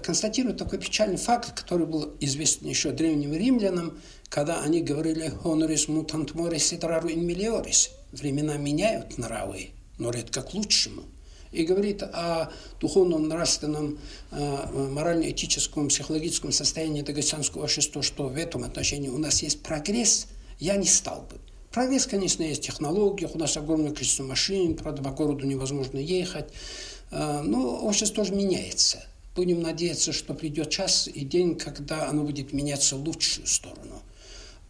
[0.02, 3.98] констатировать такой печальный факт, который был известен еще древним римлянам,
[4.36, 10.42] когда они говорили «honoris mutant mores et raro in melioris»– «времена меняют нравы, но редко
[10.42, 11.04] к лучшему».
[11.52, 13.98] И говорит о духовном, нравственном,
[14.32, 20.26] э, морально-этическом, психологическом состоянии дагестанского общества, что в этом отношении у нас есть прогресс,
[20.58, 21.38] я не стал бы.
[21.70, 26.52] Прогресс, конечно, есть в технологиях, у нас огромное количество машин, правда, по городу невозможно ехать,
[27.10, 29.04] Э, но общество тоже меняется.
[29.34, 34.02] Будем надеяться, что придет час и день, когда оно будет меняться в лучшую сторону.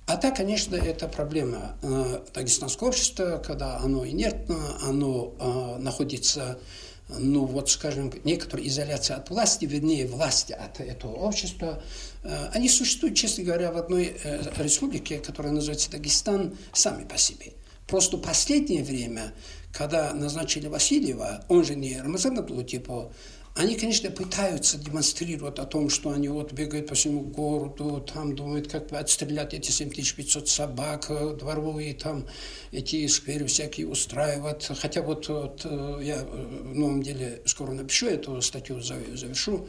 [0.07, 6.61] А так, конечно, это проблема э, дагестанского общества, когда оно инертно, оно э, находится,
[7.09, 11.83] ну вот, скажем, некоторая изоляция от власти, вернее, власти от этого общества.
[12.23, 17.55] Э, они существуют, честно говоря, в одной э, республике, которая называется Дагестан, сами по себе.
[17.89, 19.33] Просто последнее время,
[19.73, 23.13] когда назначили Васильева, он же не Рамазан Абдулатипов,
[23.57, 28.71] они, конечно, пытаются демонстрировать о том, что они вот бегают по всему городу, там думают,
[28.71, 32.27] как бы отстрелять эти 7500 собак, э, дворовые там
[32.71, 34.69] эти скверы всякие устраивать.
[34.79, 39.67] Хотя вот, вот э, я э, в новом деле скоро напишу эту статью, зав- завершу,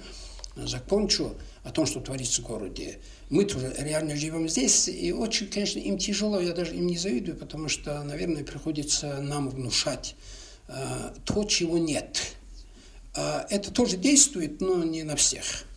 [0.58, 3.00] закончу о том, что творится в городе.
[3.30, 7.38] Мы тоже реально живем здесь, и очень, конечно, им тяжело, я даже им не завидую,
[7.38, 10.16] потому что, наверное, приходится нам внушать
[10.68, 10.74] э,
[11.24, 12.37] то, чего нет.
[13.16, 15.68] Э, это тоже действует, но не на всех.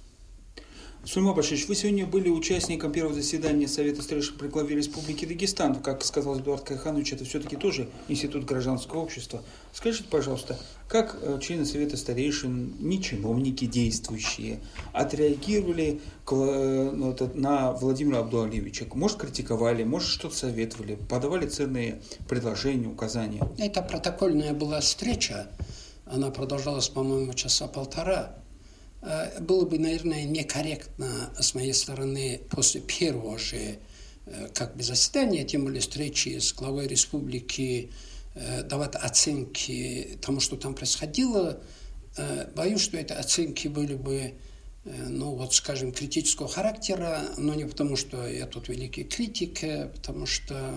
[1.03, 5.77] Сульма Башич, вы сегодня были участником первого заседания Совета старейшин при главе Республики Дагестан.
[5.77, 9.43] Как сказал Эдуард Кайханович, это все-таки тоже институт гражданского общества.
[9.73, 14.61] Скажите, пожалуйста, как э, члены Совета старейшин, не чиновники действующие,
[14.93, 18.87] отреагировали э, ну, на Владимира Абдуалевича?
[18.93, 23.41] Может, критиковали, может, что-то советовали, подавали ценные предложения, указания?
[23.57, 25.49] Это протокольная была встреча.
[26.13, 28.35] Она продолжалась, по-моему, часа полтора.
[29.03, 33.79] Э, было бы, наверное, некорректно с моей стороны после первого же
[34.27, 37.93] э, как бы заседания, тем более встречи с главой республики,
[38.35, 41.61] э, давать оценки тому, что там происходило.
[42.57, 44.35] Боюсь, что эти оценки были бы,
[44.85, 49.61] ну вот, скажем, критического характера, но не потому, что я тут великий критик,
[49.95, 50.75] потому что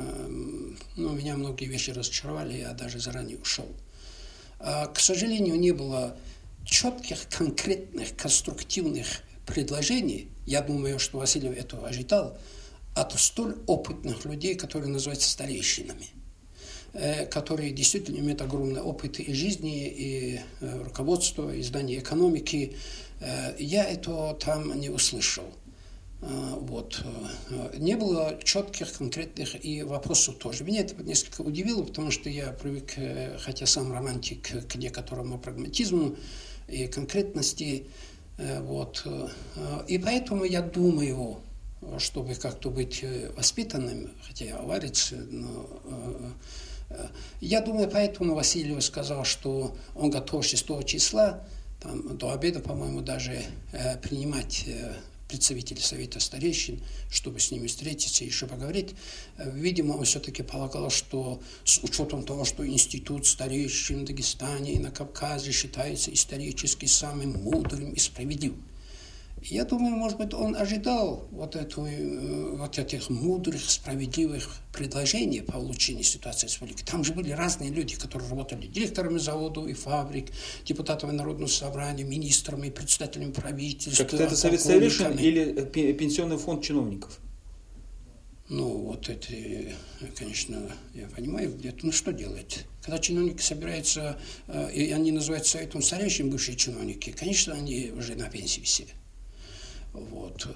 [0.95, 3.67] ну, меня многие вещи разочаровали, я даже заранее ушел.
[4.64, 6.16] К сожалению, не было
[6.66, 12.38] четких, конкретных, конструктивных предложений, я думаю, что Васильев этого ожидал,
[12.95, 16.07] от столь опытных людей, которые называются старейшинами,
[16.93, 22.76] э, которые действительно имеют огромный опыт и жизни, и э, руководства, и знания экономики.
[23.20, 25.45] Э, я этого там не услышал.
[26.26, 27.03] Вот.
[27.78, 30.63] Не было четких, конкретных и вопросов тоже.
[30.63, 32.93] Меня это несколько удивило, потому что я привык,
[33.39, 36.15] хотя сам романтик, к некоторому прагматизму,
[36.67, 37.88] и конкретности.
[38.38, 39.03] Э, вот.
[39.05, 39.28] Э,
[39.88, 41.41] и поэтому я думаю,
[41.99, 45.67] чтобы как-то быть э, воспитанным, хотя я аварец, но
[47.41, 51.43] я думаю, поэтому Васильев сказал, что он готов 6 числа,
[51.82, 53.41] там, до обеда, по-моему, даже
[54.03, 54.67] принимать
[55.34, 56.79] представителей Совета старейшин,
[57.09, 58.93] чтобы с ними встретиться и еще поговорить.
[59.38, 64.91] Видимо, он все-таки полагал, что с учетом того, что институт старейшин в Дагестане и на
[64.91, 68.63] Кавказе считается исторически самым мудрым и справедливым,
[69.49, 75.57] я думаю, может быть, он ожидал вот, эту, э, вот этих мудрых, справедливых предложений по
[75.57, 76.85] улучшению ситуации в республике.
[76.85, 80.27] Там же были разные люди, которые работали директорами заводов и фабрик,
[80.65, 84.03] депутатами Народного собрания, министрами, председателями правительства.
[84.05, 87.19] Как это Совет Старейшин или э, пенсионный фонд чиновников?
[88.49, 89.33] Ну, вот это,
[90.17, 92.65] конечно, я понимаю, где-то, ну что делать?
[92.81, 98.29] Когда чиновники собираются, э, и они называют советом старейшин, бывшие чиновники, конечно, они уже на
[98.29, 98.85] пенсии все.
[99.93, 100.47] Вот.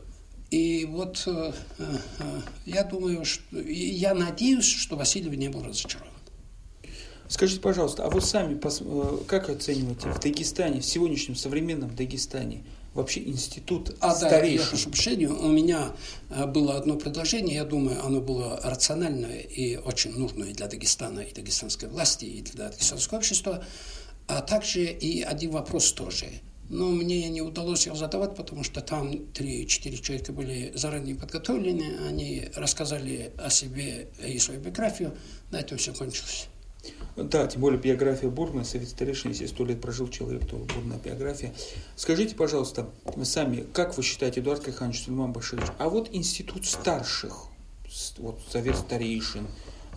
[0.49, 6.13] И вот э, э, я думаю, что я надеюсь, что Васильев не был разочарован.
[7.27, 12.63] Скажите, пожалуйста, а вы сами э, как оцениваете в Дагестане, в сегодняшнем современном Дагестане,
[12.93, 14.63] вообще институт а, старейшин?
[14.63, 15.91] Да, прошу прощения, у меня
[16.47, 21.89] было одно предложение, я думаю, оно было рациональное и очень нужное для Дагестана и дагестанской
[21.89, 23.65] власти, и для дагестанского общества,
[24.27, 26.27] а также и один вопрос тоже–
[26.70, 29.68] но мне не удалось его задавать, потому что там 3-4
[30.01, 35.15] человека были заранее подготовлены, они рассказали о себе и свою биографию,
[35.51, 36.47] на этом все кончилось.
[37.15, 41.53] Да, тем более биография бурная, совет старейшин, если сто лет прожил человек, то бурная биография.
[41.95, 47.47] Скажите, пожалуйста, вы сами, как вы считаете, Эдуард Кайханович, Сульман Баширович, а вот институт старших,
[48.20, 49.47] вот совет старейшин,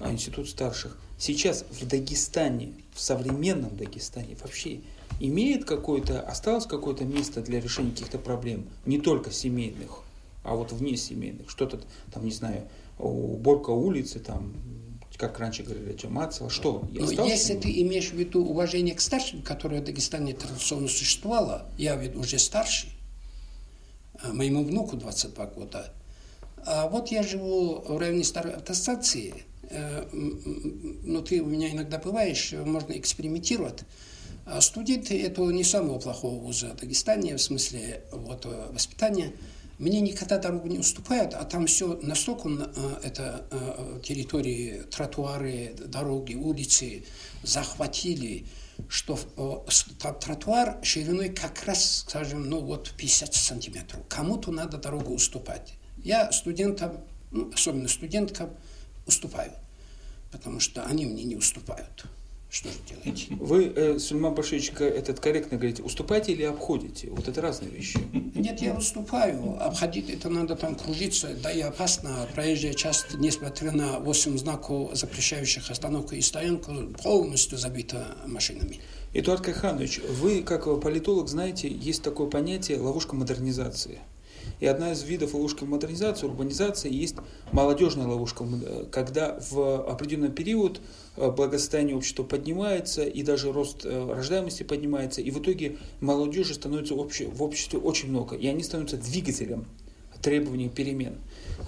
[0.00, 4.80] а институт старших, сейчас в Дагестане, в современном Дагестане вообще
[5.18, 10.02] имеет какое-то, осталось какое-то место для решения каких-то проблем, не только семейных,
[10.44, 11.80] а вот вне семейных, что-то
[12.12, 14.54] там, не знаю, уборка улицы, там,
[15.16, 16.88] как раньше говорили, Джамацева, что?
[16.92, 21.68] Но ну, если ты имеешь в виду уважение к старшим, которое в Дагестане традиционно существовало,
[21.76, 22.90] я ведь уже старший,
[24.22, 25.92] а моему внуку 22 года,
[26.64, 32.52] а вот я живу в районе старой автостанции, э, но ты у меня иногда бываешь,
[32.52, 33.84] можно экспериментировать.
[34.46, 39.32] А студенты этого не самого плохого вуза Дагестане, в смысле вот, воспитания,
[39.80, 46.34] мне никогда дорогу не уступают, а там все настолько э, это э, территории, тротуары, дороги,
[46.34, 47.04] улицы
[47.42, 48.44] захватили,
[48.88, 49.18] что
[50.20, 54.02] тротуар шириной как раз, скажем, ну вот 50 сантиметров.
[54.06, 55.72] Кому-то надо дорогу уступать.
[55.96, 56.98] Я студентам,
[57.30, 58.50] ну, особенно студенткам,
[59.06, 59.52] уступаю,
[60.30, 62.04] потому что они мне не уступают.
[62.50, 63.28] Что же делать?
[63.30, 67.08] Вы, э, Сульман Башевич, этот корректно говорите, уступаете или обходите?
[67.10, 68.00] Вот это разные вещи.
[68.34, 69.56] Нет, я уступаю.
[69.62, 72.28] Обходить это надо там кружиться, да и опасно.
[72.34, 78.80] Проезжая часть, несмотря на 8 знаков, запрещающих остановку и стоянку, полностью забита машинами.
[79.14, 84.00] Эдуард Кайханович, вы, как политолог, знаете, есть такое понятие ловушка модернизации.
[84.60, 87.16] И одна из видов ловушки модернизации, урбанизации есть
[87.52, 90.80] молодежная ловушка, э, когда в определенный период
[91.16, 96.94] э, благосостояние общества поднимается, и даже рост э, рождаемости поднимается, и в итоге молодежи становится
[96.94, 99.66] в обществе очень много, и они становятся двигателем
[100.20, 101.18] требований перемен.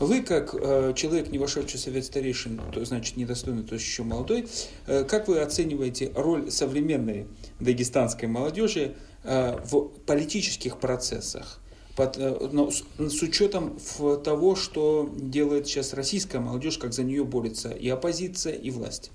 [0.00, 4.02] Вы, как э, человек, не вошедший в совет старейшин, то значит недостойный, то есть еще
[4.02, 4.46] молодой,
[4.86, 7.26] э, как вы оцениваете роль современной
[7.60, 8.94] дагестанской молодежи
[9.24, 11.61] э, в политических процессах?
[11.96, 13.78] Под, э, но с, с учетом
[14.24, 19.10] того, что делает сейчас российская молодежь, как за нее борется и оппозиция, и власть.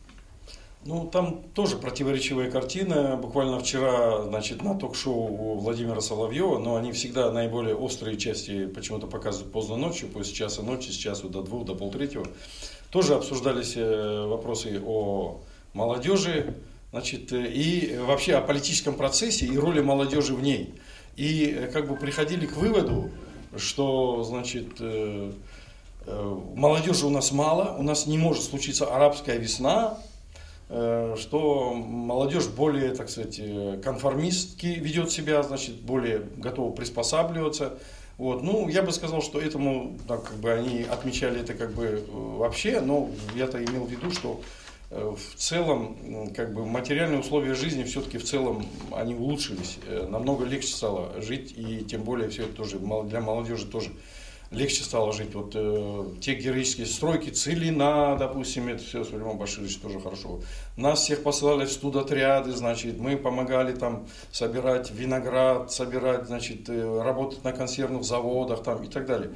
[0.87, 3.17] Ну, там тоже противоречивая картина.
[3.17, 9.05] Буквально вчера, значит, на ток-шоу у Владимира Соловьева, но они всегда наиболее острые части почему-то
[9.05, 12.25] показывают поздно ночью, после часа ночи, с часу до двух, до полтретьего.
[12.89, 15.41] Тоже обсуждались э, вопросы о
[15.73, 16.55] молодежи,
[16.91, 20.73] значит, э, и вообще о политическом процессе и роли молодежи в ней.
[21.17, 23.11] И э, как бы приходили к выводу,
[23.57, 24.79] что, значит,
[26.05, 29.97] молодежи у нас мало, у нас не может случиться арабская весна,
[30.69, 37.77] Э, что молодежь более, так сказать, э, конформистски ведет себя, значит, более готова приспосабливаться.
[38.17, 38.43] Вот.
[38.43, 42.05] Ну, я бы сказал, что этому, так, как бы они отмечали это как бы э,
[42.11, 44.41] вообще, но я-то имел в виду, что
[44.89, 51.21] в целом, как бы материальные условия жизни все-таки в целом они улучшились, намного легче стало
[51.21, 53.91] жить, и тем более все это тоже для молодежи тоже
[54.51, 55.33] легче стало жить.
[55.35, 60.39] Вот э, те героические стройки Целина, допустим, это все Сулейман Баширович тоже хорошо.
[60.77, 67.43] Нас всех посылали в студотряды, значит, мы помогали там собирать виноград, собирать, значит, э, работать
[67.43, 69.31] на консервных заводах там и так далее.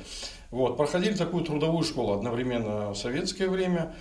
[0.49, 3.95] Вот, проходили такую трудовую школу одновременно в советское время.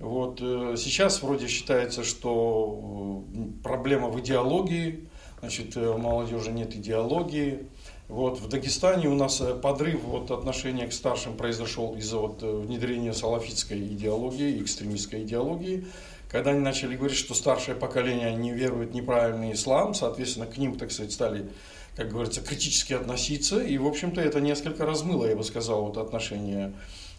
[0.00, 5.06] Вот, э, сейчас вроде считается, что э, проблема в идеологии,
[5.40, 7.66] значит, э, у молодежи нет идеологии,
[8.08, 13.78] вот, в Дагестане у нас подрыв вот, отношения к старшим произошел из-за вот, внедрения салафитской
[13.78, 15.86] идеологии, экстремистской идеологии.
[16.30, 20.76] Когда они начали говорить, что старшее поколение не верует в неправильный ислам, соответственно, к ним,
[20.76, 21.50] так сказать, стали,
[21.94, 23.60] как говорится, критически относиться.
[23.60, 26.72] И, в общем-то, это несколько размыло, я бы сказал, вот, отношение э,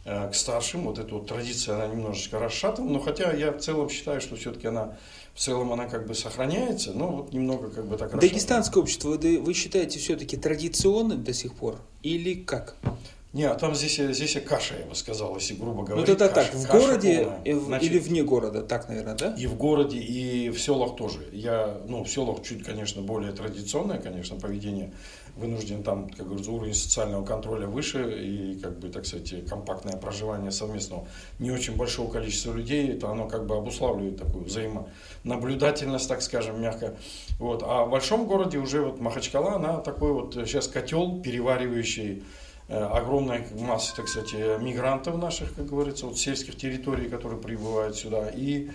[0.03, 0.83] к старшим.
[0.85, 2.89] Вот эта вот традиция, она немножечко расшатана.
[2.89, 4.97] Но хотя я в целом считаю, что все-таки она
[5.33, 9.39] в целом она как бы сохраняется, но вот немного как бы так Дагестанское общество вы,
[9.39, 12.75] вы считаете все-таки традиционным до сих пор или как?
[13.33, 16.05] Не, а там здесь, здесь каша, я бы сказал, если грубо говоря.
[16.05, 19.33] Ну, это каша, так, в городе Значит, или вне города, так, наверное, да?
[19.37, 21.25] И в городе, и в селах тоже.
[21.31, 24.91] Я, ну, в селах чуть, конечно, более традиционное, конечно, поведение
[25.37, 30.51] вынужден там, как говорится, уровень социального контроля выше и, как бы, так сказать, компактное проживание
[30.51, 31.07] совместного
[31.39, 36.95] не очень большого количества людей, это оно как бы обуславливает такую взаимонаблюдательность, так скажем, мягко.
[37.39, 37.63] Вот.
[37.65, 42.23] А в большом городе уже вот Махачкала, она такой вот сейчас котел, переваривающий
[42.71, 48.29] огромная масса, так сказать, мигрантов наших, как говорится, вот сельских территорий, которые прибывают сюда.
[48.33, 48.69] И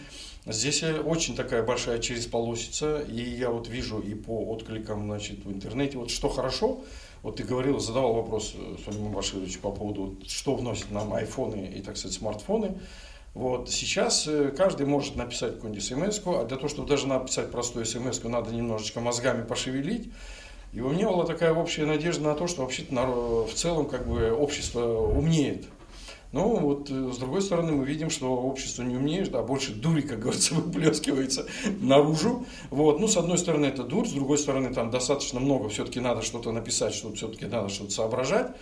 [0.49, 5.99] Здесь очень такая большая черезполосица, и я вот вижу и по откликам значит, в интернете,
[5.99, 6.84] вот что хорошо,
[7.24, 11.82] вот ты говорил, задавал вопрос, э, Сулейман Баширович, по поводу, что вносят нам айфоны и,
[11.82, 12.78] так сказать, смартфоны.
[13.34, 17.84] Вот сейчас э, каждый может написать какую-нибудь смс а для того, чтобы даже написать простую
[17.84, 20.12] смс надо немножечко мозгами пошевелить.
[20.72, 24.30] И у меня была такая общая надежда на то, что вообще-то в целом как бы
[24.30, 25.66] общество умнеет.
[26.32, 30.02] Но вот э, с другой стороны мы видим, что общество не умнеет, а больше дури,
[30.02, 31.46] как говорится, выплескивается
[31.80, 32.44] наружу.
[32.70, 33.00] Вот.
[33.00, 36.52] Ну, с одной стороны это дурь, с другой стороны там достаточно много, все-таки надо что-то
[36.52, 38.54] написать, что все-таки надо что-то соображать.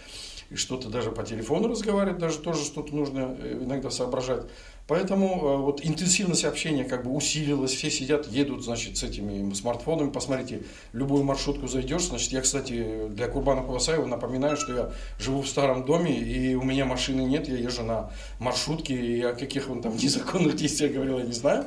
[0.50, 4.44] И что-то даже по телефону разговаривать, даже тоже что-то нужно э, иногда соображать.
[4.86, 10.10] Поэтому э, вот интенсивность общения как бы усилилась, все сидят, едут, значит, с этими смартфонами.
[10.10, 15.48] Посмотрите, любую маршрутку зайдешь, значит, я, кстати, для Курбана Куласаева напоминаю, что я живу в
[15.48, 19.80] старом доме, и у меня машины нет, я езжу на маршрутке, и о каких он
[19.80, 21.64] там незаконных действиях говорил, я не знаю.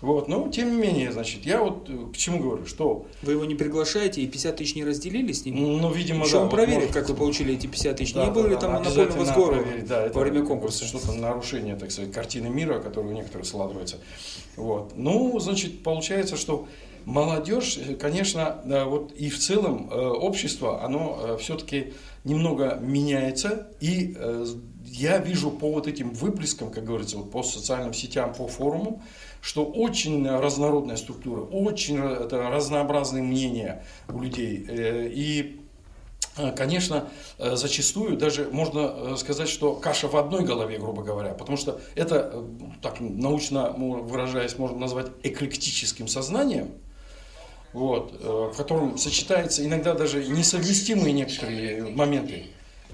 [0.00, 3.06] Вот, но тем не менее, значит, я вот э, к чему говорю, что...
[3.22, 5.56] Вы его не приглашаете и 50 тысяч не разделили с ним?
[5.56, 6.42] Ну, видимо, Еще да.
[6.42, 6.94] он проверит, может...
[6.94, 8.14] как вы получили эти 50 тысяч.
[8.14, 10.84] Да, не было да, ли там да, монопольного сгора да, во время конкурса?
[10.84, 13.96] Что-то нарушение, так сказать, картины картины мира, которые у некоторых складываются.
[14.56, 14.92] Вот.
[14.96, 16.66] Ну, значит, получается, что
[17.04, 21.92] молодежь, конечно, вот и в целом э, общество, оно э, все-таки
[22.24, 24.46] немного меняется, и э,
[24.84, 29.00] я вижу по вот этим выплескам, как говорится, вот по социальным сетям, по форумам,
[29.40, 34.66] что очень разнородная структура, очень разнообразные мнения у людей.
[34.68, 35.57] И Э,
[36.56, 37.08] конечно,
[37.38, 41.80] э, зачастую даже можно э, сказать, что каша в одной голове, грубо говоря, потому что
[41.94, 42.44] это,
[42.82, 46.70] так научно выражаясь, можно назвать эклектическим сознанием,
[47.72, 52.46] вот, в котором сочетаются иногда даже несовместимые некоторые моменты.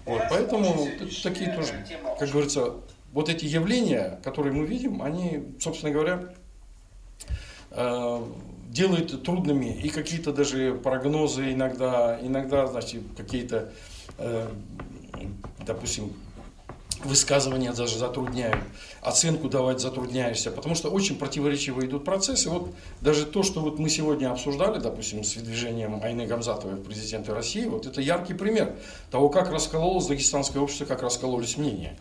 [0.05, 0.89] Вот, поэтому
[1.23, 1.87] такие тоже,
[2.19, 2.75] как говорится,
[3.13, 6.35] вот эти явления, которые мы видим, они, собственно говоря,
[8.69, 13.73] делают трудными и какие-то даже прогнозы иногда, иногда, значит, какие-то,
[14.19, 14.49] э,
[15.67, 16.13] допустим,
[17.05, 18.61] высказывания даже затрудняют,
[19.01, 22.49] оценку давать затрудняешься, потому что очень противоречиво идут процессы.
[22.49, 27.35] Вот даже то, что вот мы сегодня обсуждали, допустим, с выдвижением Айны Гамзатовой в президенты
[27.35, 28.75] России, вот это яркий пример
[29.11, 31.97] того, как раскололось дагестанское общество, как раскололись мнения.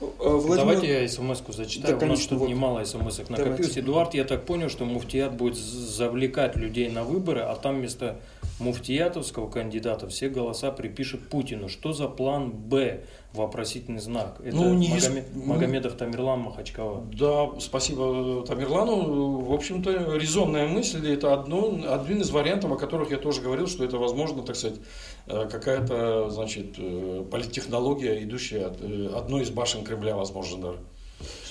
[0.00, 0.56] Э, Владимир...
[0.56, 1.94] Давайте я смс-ку зачитаю.
[1.94, 2.48] Да, конечно, У нас тут вот.
[2.48, 3.38] немало смс накопилось.
[3.38, 3.80] Давайте.
[3.80, 8.20] Эдуард, я так понял, что муфтият будет завлекать людей на выборы, а там вместо
[8.58, 11.68] муфтиятовского кандидата все голоса припишет Путину.
[11.68, 13.00] Что за план «Б»?
[13.32, 14.40] Вопросительный знак.
[14.42, 17.04] Это ну, не Магомед, ну, Магомедов Тамерлан Махачкала.
[17.12, 19.38] Да, спасибо Тамерлану.
[19.38, 21.12] В общем-то, резонная мысль.
[21.12, 24.80] Это одно, один из вариантов, о которых я тоже говорил, что это возможно, так сказать,
[25.28, 30.60] э, какая-то, значит, э, политтехнология, идущая от э, одной из башен Кремля, возможно,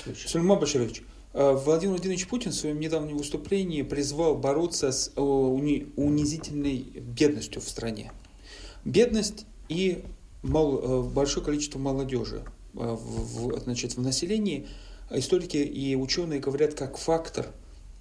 [0.05, 0.17] даже.
[0.27, 1.03] Сульман Баширович,
[1.33, 8.11] Владимир Владимирович Путин в своем недавнем выступлении призвал бороться с унизительной бедностью в стране.
[8.83, 10.03] Бедность и
[10.41, 14.67] мал, э, большое количество молодежи э, в, значит, в населении.
[15.11, 17.47] Историки и ученые говорят как фактор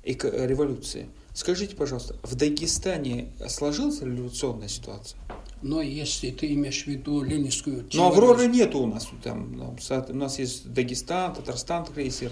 [0.04, 1.08] революции.
[1.34, 5.18] Скажите, пожалуйста, в Дагестане сложилась революционная ситуация?
[5.62, 8.00] Но если ты имеешь в виду ленинскую теорию...
[8.00, 9.08] Но Авроры нету у нас.
[9.22, 12.30] Там, у нас есть Дагестан, Татарстан, крейсер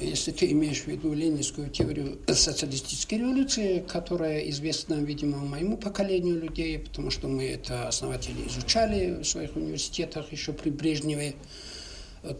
[0.00, 6.78] если ты имеешь в виду ленинскую теорию социалистической революции, которая известна, видимо, моему поколению людей,
[6.78, 11.34] потому что мы это основатели изучали в своих университетах еще при Брежневе,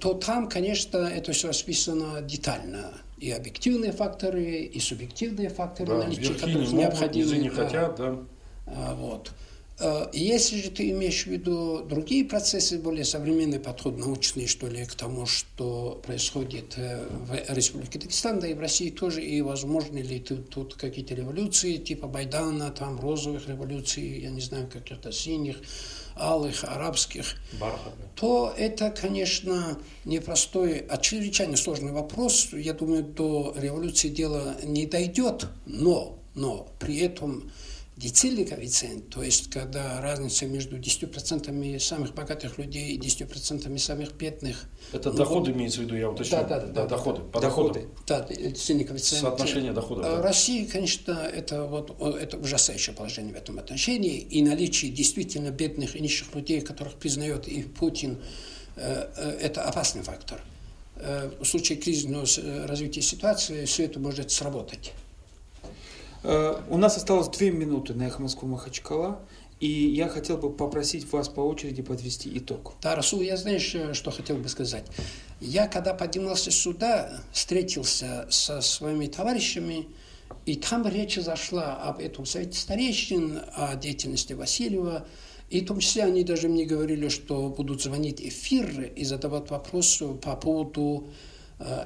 [0.01, 2.93] то там, конечно, это все расписано детально.
[3.19, 7.37] И объективные факторы, и субъективные факторы, да, наличие которых необходимы.
[7.39, 8.19] не хотят, да.
[8.67, 9.33] А, вот.
[9.81, 14.85] Э, если же ты имеешь в виду другие процессы, более современный подход, научный, что ли,
[14.85, 19.99] к тому, что происходит э, в Республике Дагестан, да и в России тоже, и возможны
[19.99, 25.59] ли тут какие-то революции, типа Байдана, там розовых революций, я не знаю, каких-то синих,
[26.17, 28.09] алых, арабских, Бархатных.
[28.17, 32.49] то это, конечно, непростой, а чрезвычайно сложный вопрос.
[32.53, 37.53] Я думаю, до революции дело не дойдет, но, но при этом
[37.99, 44.67] децильный коэффициент, то есть когда разница между 10% самых богатых людей и 10% самых бедных.
[44.93, 46.39] Это ну, доходы вот, имеется в виду, я уточню.
[46.39, 46.73] Да, да, да.
[46.73, 47.23] да доходы.
[47.23, 47.89] По доходы.
[48.07, 49.23] Да, децильный коэффициент.
[49.23, 50.05] Соотношение доходов.
[50.05, 50.23] Да.
[50.23, 54.19] России, конечно, это, вот, это ужасающее положение в этом отношении.
[54.19, 58.19] И наличие действительно бедных и нищих людей, которых признает и Путин,
[58.77, 60.41] э, э, это опасный фактор.
[60.97, 62.27] Э, в случае кризисного
[62.67, 64.93] развития ситуации все это может сработать.
[66.23, 69.21] Э, у нас осталось две минуты на «Эхо Москвы Махачкала».
[69.61, 72.75] И я хотел бы попросить вас по очереди подвести итог.
[72.81, 74.85] Да, Расул, я знаешь, э, что хотел бы сказать.
[75.41, 79.89] Я, когда поднимался сюда, встретился со своими товарищами,
[80.47, 85.07] и там речь зашла об этом совете старейшин, о деятельности Васильева.
[85.51, 90.09] И в том числе они даже мне говорили, что будут звонить эфир и задавать вопросы
[90.15, 91.09] по поводу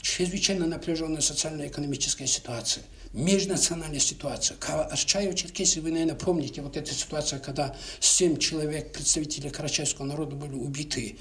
[0.00, 2.82] чрезвычайно напряженная социально-экономическая ситуация,
[3.12, 4.56] межнациональная ситуация.
[4.56, 11.18] Карачаево-Черкесии, вы, наверное, помните вот эта ситуация, когда семь человек, представителей карачаевского народа, были убиты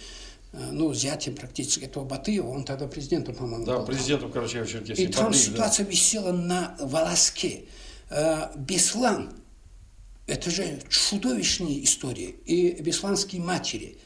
[0.53, 5.03] э, ну, зятем практически этого Батыева, он тогда президентом, по-моему, Да, был, президентом Карачаево-Черкесии.
[5.03, 5.91] И там Батыев, ситуация да.
[5.91, 7.65] висела на волоске.
[8.09, 9.33] Э, Беслан,
[10.27, 12.35] это же чудовищные истории.
[12.45, 13.97] И бесланские матери.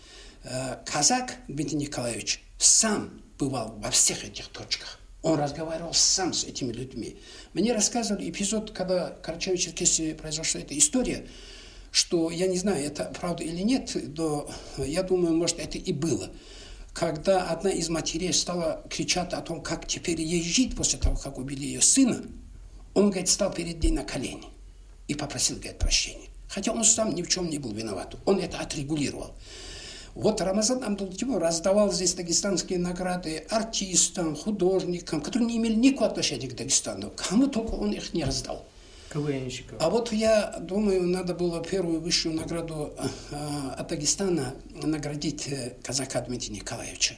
[0.43, 4.99] Э, казак Дмитрий Николаевич сам бывал во всех этих точках.
[5.21, 7.17] Он разговаривал сам с этими людьми.
[7.53, 11.25] Мне рассказывали эпизод, когда Карачаево-Черкесии произошла эта история,
[11.91, 16.29] что, я не знаю, это правда или нет, но я думаю, может, это и было.
[16.91, 21.37] Когда одна из матерей стала кричать о том, как теперь ей жить после того, как
[21.37, 22.21] убили ее сына,
[22.93, 24.47] он, говорит, стал перед ней на колени
[25.07, 26.27] и попросил, говорит, прощения.
[26.49, 28.15] Хотя он сам ни в чем не был виноват.
[28.25, 29.35] Он это отрегулировал.
[30.15, 36.55] Вот Рамазан Абдултимов раздавал здесь дагестанские награды артистам, художникам, которые не имели никакого отношения к
[36.55, 37.11] Дагестану.
[37.15, 38.63] Кому только он их не раздал.
[39.11, 39.77] КВНщиков.
[39.81, 43.35] А вот я думаю, надо было первую высшую награду э,
[43.77, 47.15] от Дагестана наградить э, казака Дмитрия Николаевича.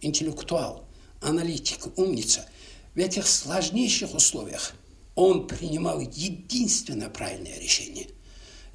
[0.00, 0.84] Интеллектуал,
[1.20, 2.46] аналитик, умница.
[2.94, 4.72] В этих сложнейших условиях
[5.16, 8.06] он принимал единственное правильное решение.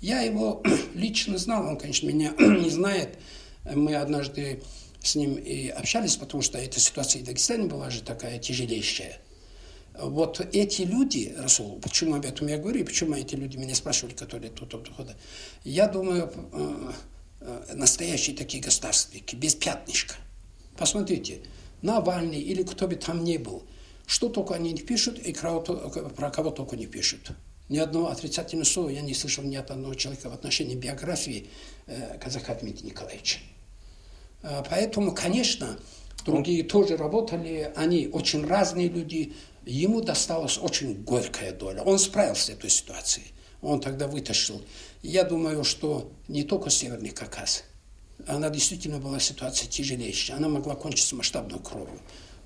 [0.01, 0.61] Я его
[0.93, 3.17] лично знал, он, конечно, меня не знает,
[3.66, 4.62] мы однажды
[5.01, 9.20] с ним и общались, потому что эта ситуация в Дагестане была же такая тяжелейшая.
[9.99, 14.14] Вот эти люди, Расул, почему об этом я говорю, и почему эти люди меня спрашивали,
[14.14, 14.89] которые тут, тут,
[15.64, 16.91] я думаю, э,
[17.41, 20.16] э, настоящие такие государственники, без пятнышка.
[20.78, 21.41] Посмотрите,
[21.82, 23.64] Навальный или кто бы там ни был,
[24.05, 27.32] что только они не пишут и про кого только не пишут.
[27.70, 31.47] Ни одного отрицательного слова я не слышал ни от одного человека в отношении биографии
[31.88, 33.39] э, казака Дмитрия Николаевича.
[34.43, 35.77] Э, поэтому, конечно,
[36.25, 39.33] другие тоже работали, они очень разные люди,
[39.65, 41.81] ему досталась очень горькая доля.
[41.83, 43.27] Он справился с этой ситуацией,
[43.61, 44.61] он тогда вытащил.
[45.01, 47.63] Я думаю, что не только Северный Кавказ,
[48.27, 51.99] она действительно была ситуация тяжелейшая, она могла кончиться масштабной кровью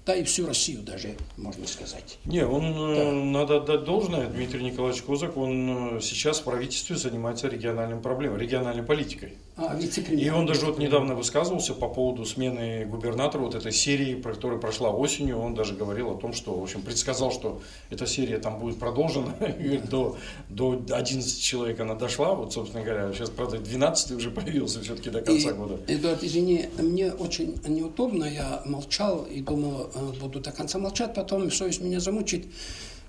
[0.05, 2.19] да и всю Россию даже, можно сказать.
[2.25, 3.11] Не, он, э, да.
[3.11, 8.83] надо отдать должное, Дмитрий Николаевич Козак, он э, сейчас в правительстве занимается региональным проблемой, региональной
[8.83, 9.33] политикой.
[9.57, 14.59] А, И он даже вот недавно высказывался по поводу смены губернатора, вот этой серии, которая
[14.59, 18.59] прошла осенью, он даже говорил о том, что, в общем, предсказал, что эта серия там
[18.59, 19.33] будет продолжена,
[19.89, 20.17] до,
[20.49, 25.21] до 11 человек она дошла, вот, собственно говоря, сейчас, правда, 12 уже появился все-таки до
[25.21, 25.79] конца и, года.
[25.87, 31.49] Эдуард, извини, мне очень неудобно, я молчал и думал, э, буду до конца молчать, потом
[31.49, 32.45] совесть меня замучит,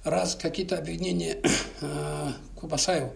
[0.05, 1.39] раз какие-то обвинения
[1.81, 3.11] э, Кубасаеву.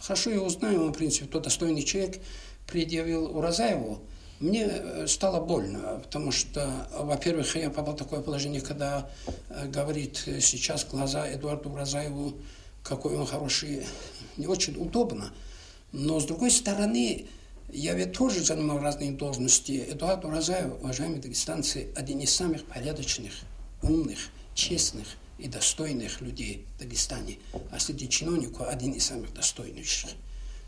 [0.00, 2.20] Хорошо, я узнаю, он, в принципе, тот достойный человек,
[2.66, 4.00] предъявил Уразаеву,
[4.40, 9.08] мне э, стало больно, потому что, во-первых, я попал в такое положение, когда
[9.48, 12.34] э, говорит сейчас глаза Эдуарду Уразаеву,
[12.82, 13.86] какой он хороший,
[14.36, 15.32] не очень удобно.
[15.92, 17.26] Но, с другой стороны,
[17.72, 19.84] я ведь тоже занимал разные должности.
[19.88, 23.32] Эдуард Уразаев, уважаемые дагестанцы, один из самых порядочных,
[23.82, 24.18] умных,
[24.54, 25.06] честных
[25.38, 27.38] и достойных людей в Дагестане.
[27.70, 30.10] А среди чиновников один из самых достойнейших.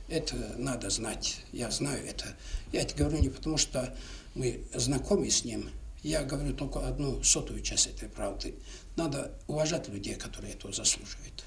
[0.09, 1.39] Это надо знать.
[1.53, 2.27] Я знаю это.
[2.73, 3.95] Я это говорю не потому, что
[4.35, 5.71] мы знакомы с ним.
[6.03, 8.55] Я говорю только одну сотую часть этой правды.
[8.95, 11.45] Надо уважать людей, которые этого заслуживают.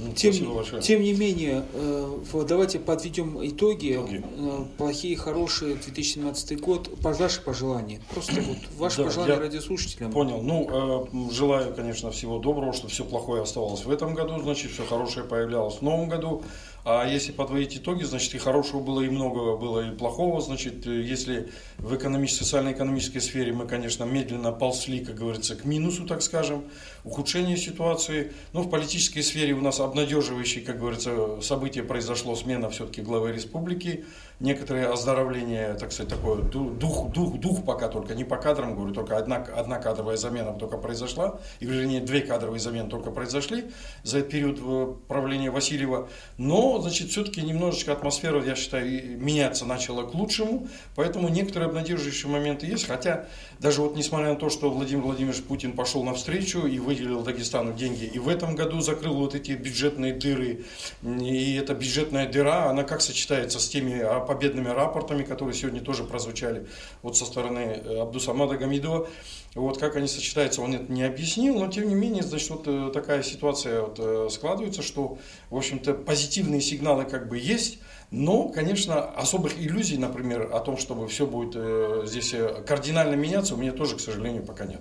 [0.00, 0.32] Ну, тем,
[0.80, 3.94] тем не менее, э, давайте подведем итоги.
[3.94, 4.24] итоги.
[4.36, 6.88] Э, плохие, хорошие, 2017 год.
[7.00, 8.00] Ваши пожелания.
[8.14, 10.12] Просто вот ваши да, пожелания радиослушателям.
[10.12, 10.40] Понял.
[10.40, 14.86] Ну, э, желаю, конечно, всего доброго, чтобы все плохое оставалось в этом году, значит, все
[14.86, 16.44] хорошее появлялось в новом году.
[16.90, 20.40] А если подводить итоги, значит, и хорошего было, и много было, и плохого.
[20.40, 26.22] Значит, если в экономической, социально-экономической сфере мы, конечно, медленно ползли, как говорится, к минусу, так
[26.22, 26.64] скажем,
[27.08, 28.32] ухудшение ситуации.
[28.52, 34.04] Но в политической сфере у нас обнадеживающее, как говорится, событие произошло, смена все-таки главы республики.
[34.40, 39.16] Некоторое оздоровление, так сказать, такое дух, дух, дух пока только, не по кадрам говорю, только
[39.16, 43.64] одна, одна кадровая замена только произошла, и вернее две кадровые замены только произошли
[44.04, 50.04] за этот период э, правления Васильева, но, значит, все-таки немножечко атмосфера, я считаю, меняться начала
[50.04, 53.26] к лучшему, поэтому некоторые обнадеживающие моменты есть, хотя
[53.58, 58.04] даже вот несмотря на то, что Владимир Владимирович Путин пошел навстречу и выделил Дагестану деньги,
[58.04, 60.64] и в этом году закрыл вот эти бюджетные дыры,
[61.02, 66.04] и эта бюджетная дыра, она как сочетается с теми а, победными рапортами, которые сегодня тоже
[66.04, 66.66] прозвучали
[67.02, 69.08] вот со стороны э, Абдусамада Гамидова,
[69.54, 72.90] вот как они сочетаются, он это не объяснил, но тем не менее, значит, вот э,
[72.92, 75.18] такая ситуация вот э, складывается, что,
[75.50, 77.78] в общем-то, позитивные сигналы как бы есть,
[78.10, 82.34] но, конечно, особых иллюзий, например, о том, чтобы все будет здесь
[82.66, 84.80] кардинально меняться, у меня тоже, к сожалению, пока нет.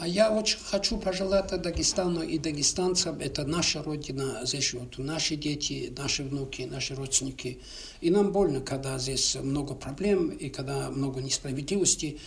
[0.00, 5.92] А я очень хочу пожелать Дагестану и дагестанцам, это наша родина, здесь живут наши дети,
[5.96, 7.58] наши внуки, наши родственники.
[8.00, 12.18] И нам больно, когда здесь много проблем и когда много несправедливости.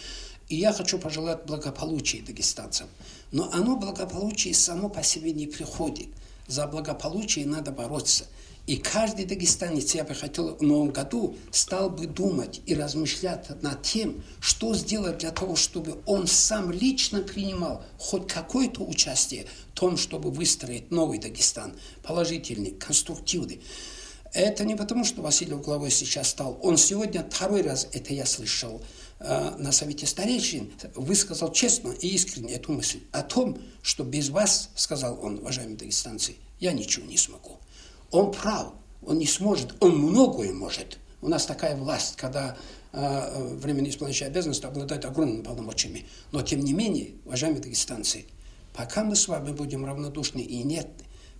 [0.50, 2.90] И я хочу пожелать благополучия дагестанцам.
[3.32, 6.10] Но оно благополучие само по себе не приходит.
[6.48, 8.26] За благополучие надо бороться–
[8.68, 13.82] и каждый дагестанец, я бы хотел в новом году, стал бы думать и размышлять над
[13.82, 19.98] тем, что сделать для того, чтобы он сам лично принимал хоть какое-то участие в том,
[19.98, 23.62] чтобы выстроить новый Дагестан, положительный, конструктивный.
[24.34, 26.58] Это не потому, что Василий главой сейчас стал.
[26.62, 28.82] Он сегодня второй раз, это я слышал,
[29.20, 34.70] э, на Совете Старейшин, высказал честно и искренне эту мысль о том, что без вас,
[34.76, 37.61] сказал он, уважаемые дагестанцы, я ничего не смогу.
[38.12, 38.74] Он прав,
[39.06, 41.00] он не сможет, он многое может.
[41.22, 42.58] У нас такая власть, когда
[42.92, 46.06] э, временно исполняющий обязанности обладает огромными полномочиями.
[46.32, 48.26] Но тем не менее, уважаемые дагестанцы,
[48.74, 50.88] пока мы с вами будем равнодушны и нет,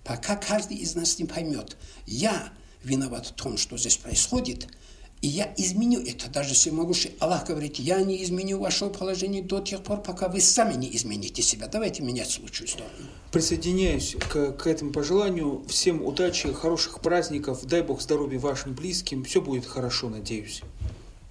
[0.04, 2.52] пока каждый из нас не поймет, я
[2.82, 4.66] виноват в том, что здесь происходит–
[5.22, 9.60] и я изменю это, даже если могу, Аллах говорит, я не изменю ваше положение до
[9.60, 11.68] тех пор, пока вы сами не измените себя.
[11.68, 12.90] Давайте менять лучшую сторону.
[13.30, 15.64] Присоединяюсь к, к этому пожеланию.
[15.68, 17.64] Всем удачи, хороших праздников.
[17.64, 19.22] Дай Бог здоровья вашим близким.
[19.22, 20.62] Все будет хорошо, надеюсь.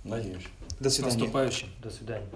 [0.05, 0.45] Надеюсь.
[0.79, 1.17] До свидания.
[1.17, 1.67] Наступающим.
[1.83, 2.27] До свидания.